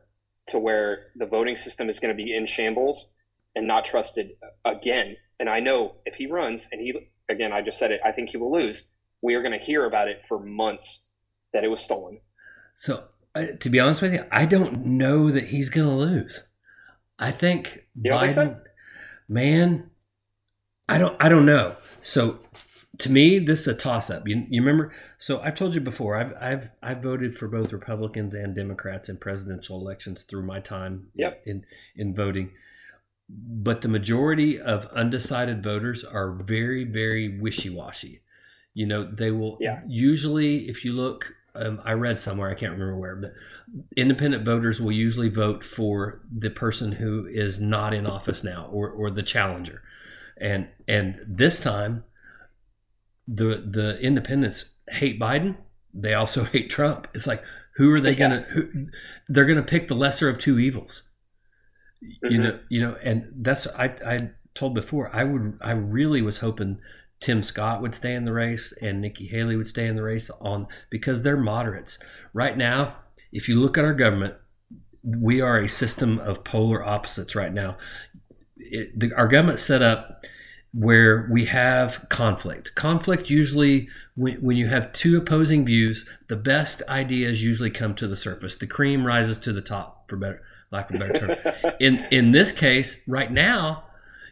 to 0.48 0.60
where 0.60 1.08
the 1.15 1.25
voting 1.25 1.55
system 1.55 1.89
is 1.89 2.00
going 2.00 2.15
to 2.15 2.24
be 2.24 2.36
in 2.36 2.46
shambles 2.46 3.12
and 3.55 3.67
not 3.67 3.86
trusted 3.86 4.31
again. 4.65 5.15
And 5.39 5.49
I 5.49 5.60
know 5.60 5.95
if 6.06 6.15
he 6.15 6.28
runs 6.28 6.67
and 6.71 6.82
he 6.82 6.93
again, 7.30 7.54
I 7.54 7.62
just 7.62 7.80
said 7.80 7.91
it, 7.91 8.02
I 8.06 8.12
think 8.12 8.30
he 8.30 8.38
will 8.38 8.52
lose. 8.52 8.91
We 9.21 9.36
are 9.36 9.41
going 9.41 9.58
to 9.58 9.65
hear 9.65 9.86
about 9.86 10.08
it 10.08 10.26
for 10.28 10.39
months 10.39 11.08
that 11.54 11.63
it 11.63 11.69
was 11.69 11.82
stolen. 11.82 12.19
So, 12.76 13.06
uh, 13.36 13.45
to 13.60 13.69
be 13.69 13.80
honest 13.80 14.02
with 14.02 14.13
you, 14.13 14.26
I 14.32 14.45
don't 14.45 14.86
know 14.86 15.32
that 15.32 15.45
he's 15.45 15.69
going 15.69 15.88
to 15.88 15.95
lose. 15.95 16.43
I 17.19 17.32
think 17.32 17.86
Biden. 17.97 18.19
Think 18.21 18.34
so? 18.34 18.60
Man, 19.32 19.89
I 20.89 20.98
don't 20.98 21.15
I 21.24 21.30
don't 21.30 21.46
know. 21.46 21.76
So 22.02 22.39
to 23.00 23.10
me, 23.10 23.39
this 23.39 23.62
is 23.62 23.67
a 23.67 23.74
toss 23.74 24.12
up. 24.12 24.28
You, 24.28 24.46
you 24.50 24.62
remember? 24.62 24.94
So 25.17 25.41
I've 25.41 25.56
told 25.56 25.74
you 25.74 25.82
before. 25.82 26.15
I've 26.15 26.34
I've 26.39 26.70
I've 26.84 27.02
voted 27.02 27.34
for 27.34 27.48
both 27.48 27.72
Republicans 27.72 28.36
and 28.36 28.54
Democrats 28.54 29.10
in 29.10 29.17
presidential 29.17 29.80
elections 29.80 30.24
through 30.24 30.46
my 30.46 30.60
time 30.60 31.08
yep. 31.15 31.41
in 31.46 31.65
in 31.96 32.13
voting. 32.13 32.52
But 33.30 33.80
the 33.80 33.88
majority 33.88 34.60
of 34.60 34.88
undecided 34.88 35.63
voters 35.63 36.04
are 36.04 36.34
very 36.34 36.84
very 36.84 37.39
wishy 37.39 37.70
washy. 37.70 38.22
You 38.74 38.86
know, 38.86 39.04
they 39.04 39.32
will 39.32 39.58
yeah. 39.62 39.82
usually, 39.88 40.70
if 40.70 40.84
you 40.84 40.94
look 40.94 41.34
um, 41.56 41.82
I 41.84 41.94
read 41.94 42.20
somewhere, 42.20 42.50
I 42.50 42.56
can't 42.56 42.72
remember 42.72 42.98
where, 42.98 43.16
but 43.16 43.34
independent 43.98 44.46
voters 44.46 44.80
will 44.80 44.92
usually 44.92 45.30
vote 45.30 45.64
for 45.64 46.22
the 46.32 46.50
person 46.50 46.94
who 46.94 47.26
is 47.26 47.60
not 47.60 47.94
in 47.94 48.06
office 48.06 48.44
now 48.44 48.70
or, 48.72 48.90
or 48.90 49.10
the 49.12 49.24
challenger. 49.24 49.82
And 50.38 50.70
and 50.88 51.20
this 51.28 51.60
time 51.60 52.04
the 53.28 53.64
the 53.68 54.00
independents 54.00 54.74
hate 54.90 55.20
Biden. 55.20 55.58
They 55.94 56.14
also 56.14 56.44
hate 56.52 56.70
Trump. 56.70 57.08
It's 57.14 57.28
like 57.28 57.44
who 57.76 57.92
are 57.94 58.00
they 58.00 58.12
yeah. 58.12 58.18
gonna 58.18 58.42
who, 58.42 58.88
they're 59.28 59.46
gonna 59.46 59.64
pick 59.64 59.88
the 59.88 59.96
lesser 59.96 60.30
of 60.30 60.40
two 60.40 60.60
evils. 60.60 61.04
Mm-hmm. 62.04 62.32
You 62.32 62.38
know, 62.42 62.60
you 62.70 62.82
know, 62.82 62.98
and 63.04 63.32
that's 63.36 63.68
I 63.68 63.96
I 64.06 64.30
told 64.56 64.74
before, 64.74 65.10
I 65.14 65.24
would 65.24 65.58
I 65.62 65.72
really 65.72 66.22
was 66.22 66.38
hoping 66.38 66.80
Tim 67.21 67.43
Scott 67.43 67.81
would 67.81 67.95
stay 67.95 68.13
in 68.15 68.25
the 68.25 68.34
race 68.34 68.73
and 68.81 68.99
Nikki 68.99 69.27
Haley 69.27 69.55
would 69.55 69.67
stay 69.67 69.88
in 69.88 69.95
the 69.95 70.03
race 70.03 70.29
on 70.41 70.67
because 70.89 71.21
they're 71.21 71.38
moderates. 71.38 71.99
Right 72.34 72.57
now, 72.57 72.95
if 73.31 73.47
you 73.47 73.60
look 73.60 73.77
at 73.77 73.86
our 73.86 73.93
government, 73.93 74.34
we 75.03 75.39
are 75.39 75.60
a 75.60 75.69
system 75.69 76.19
of 76.19 76.43
polar 76.43 76.84
opposites 76.84 77.36
right 77.36 77.53
now. 77.53 77.77
It, 78.57 78.99
the, 78.99 79.13
our 79.13 79.27
government 79.27 79.60
set 79.60 79.81
up 79.81 80.25
where 80.73 81.27
we 81.31 81.45
have 81.45 82.05
conflict. 82.10 82.75
Conflict 82.75 83.29
usually, 83.29 83.89
when, 84.15 84.36
when 84.36 84.57
you 84.57 84.67
have 84.67 84.91
two 84.93 85.17
opposing 85.17 85.65
views, 85.65 86.07
the 86.27 86.36
best 86.36 86.81
ideas 86.88 87.43
usually 87.43 87.71
come 87.71 87.93
to 87.95 88.07
the 88.07 88.15
surface. 88.15 88.55
The 88.55 88.67
cream 88.67 89.05
rises 89.05 89.38
to 89.39 89.53
the 89.53 89.62
top, 89.62 90.10
for 90.10 90.15
better 90.15 90.41
lack 90.71 90.89
of 90.89 90.95
a 90.95 90.99
better 90.99 91.13
term. 91.13 91.73
in 91.79 92.05
in 92.12 92.31
this 92.31 92.51
case, 92.51 93.07
right 93.07 93.31
now, 93.31 93.84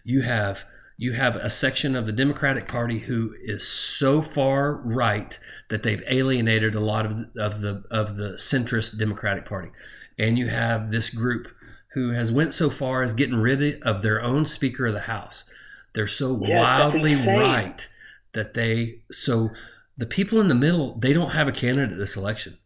you 0.03 0.21
have 0.21 0.63
you 1.01 1.13
have 1.13 1.37
a 1.37 1.49
section 1.49 1.95
of 1.95 2.05
the 2.05 2.11
Democratic 2.11 2.67
Party 2.67 2.99
who 2.99 3.33
is 3.41 3.65
so 3.65 4.21
far 4.21 4.73
right 4.73 5.39
that 5.69 5.81
they've 5.81 6.03
alienated 6.09 6.75
a 6.75 6.81
lot 6.81 7.05
of 7.05 7.33
the, 7.33 7.41
of 7.41 7.61
the 7.61 7.83
of 7.89 8.17
the 8.17 8.31
centrist 8.31 8.99
Democratic 8.99 9.45
Party, 9.45 9.71
and 10.17 10.37
you 10.37 10.49
have 10.49 10.91
this 10.91 11.09
group 11.09 11.47
who 11.93 12.09
has 12.09 12.33
went 12.33 12.53
so 12.53 12.69
far 12.69 13.01
as 13.01 13.13
getting 13.13 13.37
rid 13.37 13.81
of 13.81 14.01
their 14.01 14.21
own 14.21 14.45
Speaker 14.45 14.87
of 14.87 14.93
the 14.93 14.99
House. 14.99 15.45
They're 15.93 16.05
so 16.05 16.37
yes, 16.43 16.67
wildly 16.67 17.15
right 17.33 17.87
that 18.33 18.53
they 18.53 18.99
so 19.09 19.51
the 19.97 20.05
people 20.05 20.41
in 20.41 20.49
the 20.49 20.53
middle 20.53 20.99
they 20.99 21.13
don't 21.13 21.31
have 21.31 21.47
a 21.47 21.53
candidate 21.53 21.97
this 21.97 22.17
election. 22.17 22.57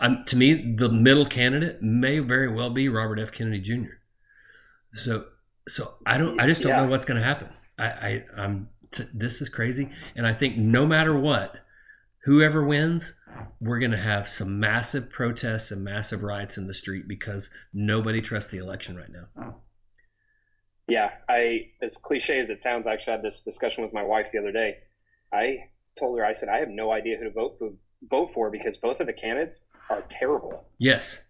Um, 0.00 0.24
to 0.26 0.34
me, 0.34 0.74
the 0.76 0.88
middle 0.88 1.24
candidate 1.24 1.80
may 1.80 2.18
very 2.18 2.52
well 2.52 2.70
be 2.70 2.88
Robert 2.88 3.20
F. 3.20 3.30
Kennedy 3.30 3.60
Jr. 3.60 3.92
So 4.92 5.26
so 5.68 5.94
I 6.04 6.18
don't 6.18 6.40
I 6.40 6.48
just 6.48 6.62
don't 6.62 6.70
yeah. 6.70 6.80
know 6.80 6.90
what's 6.90 7.04
going 7.04 7.20
to 7.20 7.24
happen. 7.24 7.48
I, 7.80 7.86
I 7.86 8.24
I'm 8.36 8.68
t- 8.90 9.04
this 9.12 9.40
is 9.40 9.48
crazy, 9.48 9.90
and 10.14 10.26
I 10.26 10.32
think 10.32 10.56
no 10.56 10.86
matter 10.86 11.18
what, 11.18 11.60
whoever 12.24 12.64
wins, 12.64 13.14
we're 13.60 13.78
going 13.78 13.90
to 13.90 13.96
have 13.96 14.28
some 14.28 14.60
massive 14.60 15.10
protests 15.10 15.70
and 15.70 15.82
massive 15.82 16.22
riots 16.22 16.58
in 16.58 16.66
the 16.66 16.74
street 16.74 17.08
because 17.08 17.50
nobody 17.72 18.20
trusts 18.20 18.50
the 18.50 18.58
election 18.58 18.96
right 18.96 19.10
now. 19.10 19.26
Oh. 19.36 19.54
Yeah, 20.88 21.10
I 21.28 21.62
as 21.80 21.96
cliche 21.96 22.40
as 22.40 22.50
it 22.50 22.58
sounds, 22.58 22.86
I 22.86 22.92
actually 22.92 23.12
had 23.12 23.22
this 23.22 23.42
discussion 23.42 23.84
with 23.84 23.92
my 23.92 24.02
wife 24.02 24.30
the 24.32 24.38
other 24.38 24.52
day. 24.52 24.78
I 25.32 25.68
told 25.98 26.18
her 26.18 26.24
I 26.24 26.32
said 26.32 26.48
I 26.48 26.58
have 26.58 26.68
no 26.68 26.92
idea 26.92 27.16
who 27.16 27.24
to 27.24 27.30
vote 27.30 27.58
for 27.58 27.72
vote 28.10 28.32
for 28.32 28.50
because 28.50 28.76
both 28.76 29.00
of 29.00 29.06
the 29.06 29.12
candidates 29.12 29.66
are 29.88 30.02
terrible. 30.08 30.64
Yes. 30.78 31.26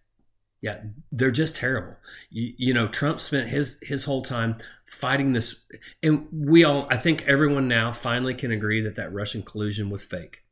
Yeah, 0.61 0.81
they're 1.11 1.31
just 1.31 1.55
terrible. 1.55 1.95
You, 2.29 2.53
you, 2.55 2.73
know, 2.73 2.87
Trump 2.87 3.19
spent 3.19 3.49
his 3.49 3.79
his 3.81 4.05
whole 4.05 4.21
time 4.21 4.57
fighting 4.85 5.33
this, 5.33 5.55
and 6.03 6.27
we 6.31 6.63
all, 6.63 6.87
I 6.89 6.97
think, 6.97 7.23
everyone 7.23 7.67
now 7.67 7.91
finally 7.91 8.35
can 8.35 8.51
agree 8.51 8.79
that 8.81 8.95
that 8.95 9.11
Russian 9.11 9.41
collusion 9.41 9.89
was 9.89 10.03
fake. 10.03 10.43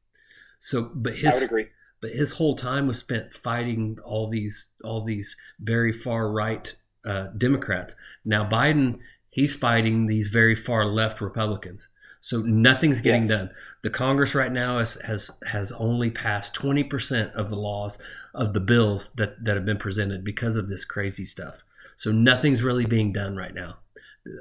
So, 0.58 0.92
but 0.96 1.18
his, 1.18 1.36
I 1.36 1.40
would 1.40 1.44
agree. 1.44 1.68
But 2.02 2.12
his 2.12 2.34
whole 2.34 2.56
time 2.56 2.88
was 2.88 2.98
spent 2.98 3.34
fighting 3.34 3.98
all 4.04 4.28
these 4.28 4.74
all 4.84 5.04
these 5.04 5.36
very 5.60 5.94
far 5.94 6.32
right 6.32 6.74
uh, 7.06 7.28
Democrats. 7.38 7.96
Now 8.26 8.50
Biden, 8.50 9.00
he's 9.30 9.56
fighting 9.56 10.08
these 10.08 10.30
very 10.30 10.56
far 10.56 10.86
left 10.86 11.22
Republicans. 11.22 11.88
So 12.22 12.42
nothing's 12.42 13.02
getting 13.02 13.22
Yes. 13.22 13.30
done. 13.30 13.50
The 13.82 13.90
Congress 13.90 14.36
right 14.36 14.52
now 14.52 14.80
is, 14.80 15.00
has 15.02 15.32
has 15.52 15.72
only 15.72 16.10
passed 16.12 16.54
twenty 16.54 16.84
percent 16.84 17.34
of 17.34 17.50
the 17.50 17.56
laws 17.56 17.98
of 18.34 18.54
the 18.54 18.60
bills 18.60 19.14
that 19.14 19.44
that 19.46 19.56
have 19.56 19.66
been 19.66 19.78
presented 19.78 20.24
because 20.24 20.58
of 20.58 20.68
this 20.68 20.84
crazy 20.86 21.26
stuff. 21.26 21.64
So 21.96 22.12
nothing's 22.12 22.62
really 22.62 22.86
being 22.86 23.14
done 23.14 23.36
right 23.36 23.54
now. 23.54 23.78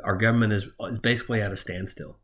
Our 0.05 0.17
government 0.17 0.53
is 0.53 0.69
is 0.91 0.99
basically 0.99 1.41
at 1.41 1.53
a 1.53 1.57
standstill. 1.57 2.19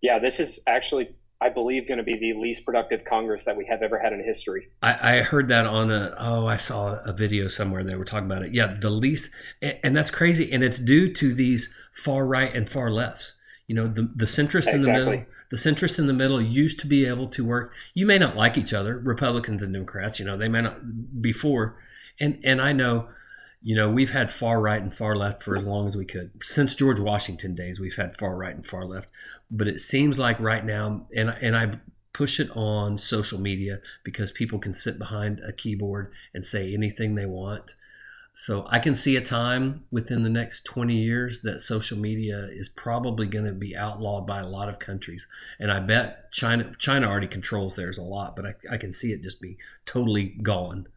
Yeah, 0.00 0.18
this 0.18 0.38
is 0.38 0.60
actually, 0.66 1.16
I 1.40 1.48
believe, 1.48 1.88
going 1.88 1.98
to 1.98 2.04
be 2.04 2.16
the 2.18 2.38
least 2.38 2.64
productive 2.64 3.04
Congress 3.04 3.44
that 3.46 3.56
we 3.56 3.66
have 3.66 3.82
ever 3.82 3.98
had 3.98 4.12
in 4.12 4.22
history. 4.22 4.68
I, 4.82 5.16
I 5.18 5.22
heard 5.22 5.48
that 5.48 5.66
on 5.66 5.90
a 5.90 6.14
oh 6.18 6.46
I 6.46 6.58
saw 6.58 7.00
a 7.04 7.12
video 7.12 7.48
somewhere 7.48 7.82
they 7.82 7.96
were 7.96 8.04
talking 8.04 8.26
about 8.30 8.42
it. 8.44 8.54
Yeah, 8.54 8.76
the 8.80 8.90
least, 8.90 9.30
and, 9.60 9.78
and 9.82 9.96
that's 9.96 10.10
crazy, 10.10 10.52
and 10.52 10.62
it's 10.62 10.78
due 10.78 11.12
to 11.14 11.34
these 11.34 11.74
far 11.92 12.24
right 12.24 12.54
and 12.54 12.68
far 12.70 12.90
lefts. 12.90 13.34
You 13.66 13.74
know, 13.74 13.88
the 13.88 14.10
the 14.14 14.26
centrists 14.26 14.72
in 14.72 14.82
the 14.82 14.92
middle, 14.92 15.24
the 15.50 15.56
centrists 15.56 15.98
in 15.98 16.06
the 16.06 16.12
middle 16.12 16.40
used 16.40 16.80
to 16.80 16.86
be 16.86 17.06
able 17.06 17.28
to 17.28 17.44
work. 17.44 17.72
You 17.94 18.06
may 18.06 18.18
not 18.18 18.36
like 18.36 18.58
each 18.58 18.72
other, 18.74 18.98
Republicans 18.98 19.62
and 19.62 19.72
Democrats. 19.72 20.18
You 20.18 20.26
know, 20.26 20.36
they 20.36 20.48
may 20.48 20.62
not 20.62 21.22
before, 21.22 21.76
and 22.20 22.38
and 22.44 22.60
I 22.60 22.72
know. 22.72 23.08
You 23.66 23.74
know, 23.74 23.90
we've 23.90 24.10
had 24.10 24.30
far 24.30 24.60
right 24.60 24.82
and 24.82 24.92
far 24.92 25.16
left 25.16 25.42
for 25.42 25.56
as 25.56 25.64
long 25.64 25.86
as 25.86 25.96
we 25.96 26.04
could. 26.04 26.32
Since 26.42 26.74
George 26.74 27.00
Washington 27.00 27.54
days, 27.54 27.80
we've 27.80 27.96
had 27.96 28.14
far 28.14 28.36
right 28.36 28.54
and 28.54 28.66
far 28.66 28.84
left. 28.84 29.08
But 29.50 29.68
it 29.68 29.80
seems 29.80 30.18
like 30.18 30.38
right 30.38 30.64
now, 30.64 31.06
and 31.16 31.30
and 31.40 31.56
I 31.56 31.80
push 32.12 32.38
it 32.40 32.48
on 32.56 32.98
social 32.98 33.40
media 33.40 33.80
because 34.04 34.30
people 34.30 34.58
can 34.58 34.74
sit 34.74 34.98
behind 34.98 35.40
a 35.40 35.52
keyboard 35.52 36.12
and 36.32 36.44
say 36.44 36.72
anything 36.72 37.14
they 37.14 37.26
want. 37.26 37.74
So 38.36 38.66
I 38.68 38.80
can 38.80 38.96
see 38.96 39.16
a 39.16 39.20
time 39.20 39.84
within 39.92 40.24
the 40.24 40.28
next 40.28 40.64
20 40.64 40.96
years 40.96 41.42
that 41.42 41.60
social 41.60 41.96
media 41.96 42.48
is 42.50 42.68
probably 42.68 43.28
going 43.28 43.44
to 43.44 43.52
be 43.52 43.76
outlawed 43.76 44.26
by 44.26 44.40
a 44.40 44.48
lot 44.48 44.68
of 44.68 44.80
countries. 44.80 45.28
And 45.60 45.70
I 45.70 45.78
bet 45.78 46.32
China 46.32 46.72
China 46.78 47.06
already 47.08 47.28
controls 47.28 47.76
theirs 47.76 47.96
a 47.96 48.02
lot, 48.02 48.34
but 48.34 48.44
I, 48.44 48.54
I 48.72 48.76
can 48.76 48.92
see 48.92 49.12
it 49.12 49.22
just 49.22 49.40
be 49.40 49.56
totally 49.86 50.36
gone. 50.42 50.88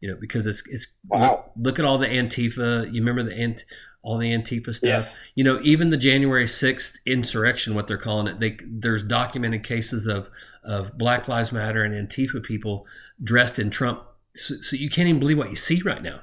You 0.00 0.10
know, 0.10 0.16
because 0.20 0.46
it's 0.46 0.66
it's 0.68 0.94
Wow. 1.08 1.20
look, 1.20 1.52
look 1.56 1.78
at 1.80 1.84
all 1.84 1.98
the 1.98 2.06
Antifa. 2.06 2.86
You 2.86 3.00
remember 3.00 3.24
the 3.24 3.36
ant 3.36 3.64
all 4.02 4.16
the 4.16 4.30
Antifa 4.30 4.72
stuff. 4.72 4.88
Yes. 4.88 5.16
You 5.34 5.42
know, 5.42 5.58
even 5.64 5.90
the 5.90 5.96
January 5.96 6.46
6th 6.46 6.98
insurrection, 7.04 7.74
what 7.74 7.88
they're 7.88 7.98
calling 7.98 8.28
it, 8.28 8.38
they 8.38 8.56
there's 8.64 9.02
documented 9.02 9.64
cases 9.64 10.06
of 10.06 10.30
of 10.62 10.96
Black 10.96 11.26
Lives 11.26 11.50
Matter 11.50 11.82
and 11.82 11.92
Antifa 11.92 12.40
people 12.40 12.86
dressed 13.22 13.58
in 13.58 13.70
Trump. 13.70 14.04
So, 14.36 14.54
so 14.60 14.76
you 14.76 14.88
can't 14.88 15.08
even 15.08 15.18
believe 15.18 15.38
what 15.38 15.50
you 15.50 15.56
see 15.56 15.82
right 15.82 16.02
now. 16.02 16.20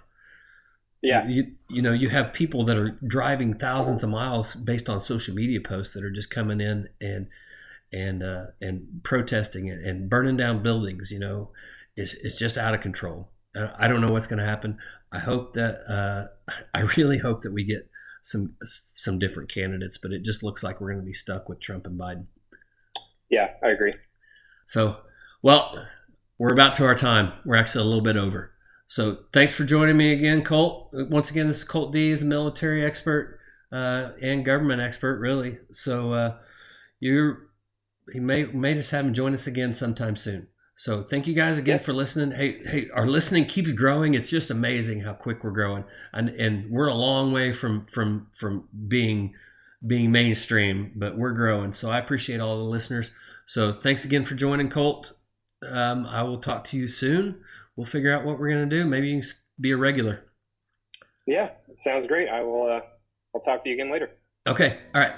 Yeah. 1.05 1.27
You, 1.27 1.51
you 1.69 1.81
know, 1.83 1.93
you 1.93 2.09
have 2.09 2.33
people 2.33 2.65
that 2.65 2.77
are 2.77 2.97
driving 3.05 3.53
thousands 3.53 4.03
of 4.03 4.09
miles 4.09 4.55
based 4.55 4.89
on 4.89 4.99
social 4.99 5.35
media 5.35 5.61
posts 5.61 5.93
that 5.93 6.03
are 6.03 6.09
just 6.09 6.31
coming 6.31 6.59
in 6.59 6.89
and 6.99 7.27
and 7.93 8.23
uh, 8.23 8.45
and 8.59 9.01
protesting 9.03 9.69
and, 9.69 9.85
and 9.85 10.09
burning 10.09 10.35
down 10.35 10.63
buildings. 10.63 11.11
You 11.11 11.19
know, 11.19 11.51
it's 11.95 12.13
it's 12.15 12.39
just 12.39 12.57
out 12.57 12.73
of 12.73 12.81
control. 12.81 13.29
I 13.77 13.87
don't 13.87 14.01
know 14.01 14.11
what's 14.11 14.27
going 14.27 14.39
to 14.39 14.45
happen. 14.45 14.79
I 15.13 15.19
hope 15.19 15.53
that 15.53 15.79
uh, 15.87 16.53
I 16.73 16.81
really 16.97 17.19
hope 17.19 17.41
that 17.41 17.53
we 17.53 17.63
get 17.63 17.87
some 18.23 18.55
some 18.63 19.19
different 19.19 19.53
candidates, 19.53 19.99
but 19.99 20.11
it 20.11 20.23
just 20.23 20.41
looks 20.41 20.63
like 20.63 20.81
we're 20.81 20.91
going 20.91 21.03
to 21.03 21.05
be 21.05 21.13
stuck 21.13 21.47
with 21.47 21.61
Trump 21.61 21.85
and 21.85 21.99
Biden. 21.99 22.25
Yeah, 23.29 23.51
I 23.63 23.67
agree. 23.67 23.93
So, 24.65 24.97
well, 25.43 25.87
we're 26.39 26.53
about 26.53 26.73
to 26.75 26.85
our 26.85 26.95
time. 26.95 27.33
We're 27.45 27.57
actually 27.57 27.83
a 27.83 27.87
little 27.87 28.03
bit 28.03 28.17
over. 28.17 28.51
So, 28.87 29.19
thanks 29.33 29.53
for 29.53 29.63
joining 29.63 29.97
me 29.97 30.13
again, 30.13 30.43
Colt. 30.43 30.89
Once 30.93 31.31
again, 31.31 31.47
this 31.47 31.57
is 31.57 31.63
Colt 31.63 31.91
Dee. 31.91 32.11
is 32.11 32.21
a 32.21 32.25
military 32.25 32.85
expert 32.85 33.39
uh, 33.71 34.11
and 34.21 34.45
government 34.45 34.81
expert, 34.81 35.19
really. 35.19 35.59
So, 35.71 36.13
uh, 36.13 36.37
you're 36.99 37.49
he 38.13 38.19
may 38.19 38.45
may 38.45 38.75
just 38.75 38.91
have 38.91 39.05
him 39.05 39.13
join 39.13 39.33
us 39.33 39.47
again 39.47 39.73
sometime 39.73 40.15
soon. 40.15 40.47
So, 40.77 41.01
thank 41.03 41.25
you 41.25 41.33
guys 41.33 41.57
again 41.57 41.79
for 41.79 41.93
listening. 41.93 42.37
Hey, 42.37 42.61
hey, 42.65 42.89
our 42.93 43.07
listening 43.07 43.45
keeps 43.45 43.71
growing. 43.71 44.13
It's 44.13 44.29
just 44.29 44.51
amazing 44.51 45.01
how 45.01 45.13
quick 45.13 45.43
we're 45.43 45.51
growing, 45.51 45.85
and 46.13 46.29
and 46.29 46.69
we're 46.69 46.87
a 46.87 46.93
long 46.93 47.31
way 47.31 47.53
from 47.53 47.85
from 47.87 48.27
from 48.33 48.69
being 48.87 49.33
being 49.85 50.11
mainstream, 50.11 50.91
but 50.95 51.17
we're 51.17 51.33
growing. 51.33 51.73
So, 51.73 51.89
I 51.89 51.97
appreciate 51.97 52.39
all 52.39 52.57
the 52.57 52.63
listeners. 52.63 53.11
So 53.45 53.73
thanks 53.73 54.05
again 54.05 54.25
for 54.25 54.35
joining, 54.35 54.69
Colt. 54.69 55.13
Um, 55.67 56.05
I 56.05 56.23
will 56.23 56.39
talk 56.39 56.63
to 56.65 56.77
you 56.77 56.87
soon. 56.87 57.41
We'll 57.75 57.85
figure 57.85 58.11
out 58.11 58.23
what 58.23 58.39
we're 58.39 58.49
going 58.49 58.69
to 58.69 58.75
do. 58.75 58.85
Maybe 58.85 59.09
you 59.09 59.21
can 59.21 59.29
be 59.59 59.71
a 59.71 59.77
regular. 59.77 60.23
Yeah, 61.27 61.51
sounds 61.75 62.07
great. 62.07 62.29
I 62.29 62.41
will. 62.43 62.67
Uh, 62.67 62.81
I'll 63.33 63.41
talk 63.41 63.63
to 63.63 63.69
you 63.69 63.75
again 63.75 63.91
later. 63.91 64.11
Okay. 64.47 64.77
All 64.93 65.01
right. 65.01 65.13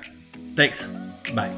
Thanks. 0.56 0.88
Bye. 1.36 1.52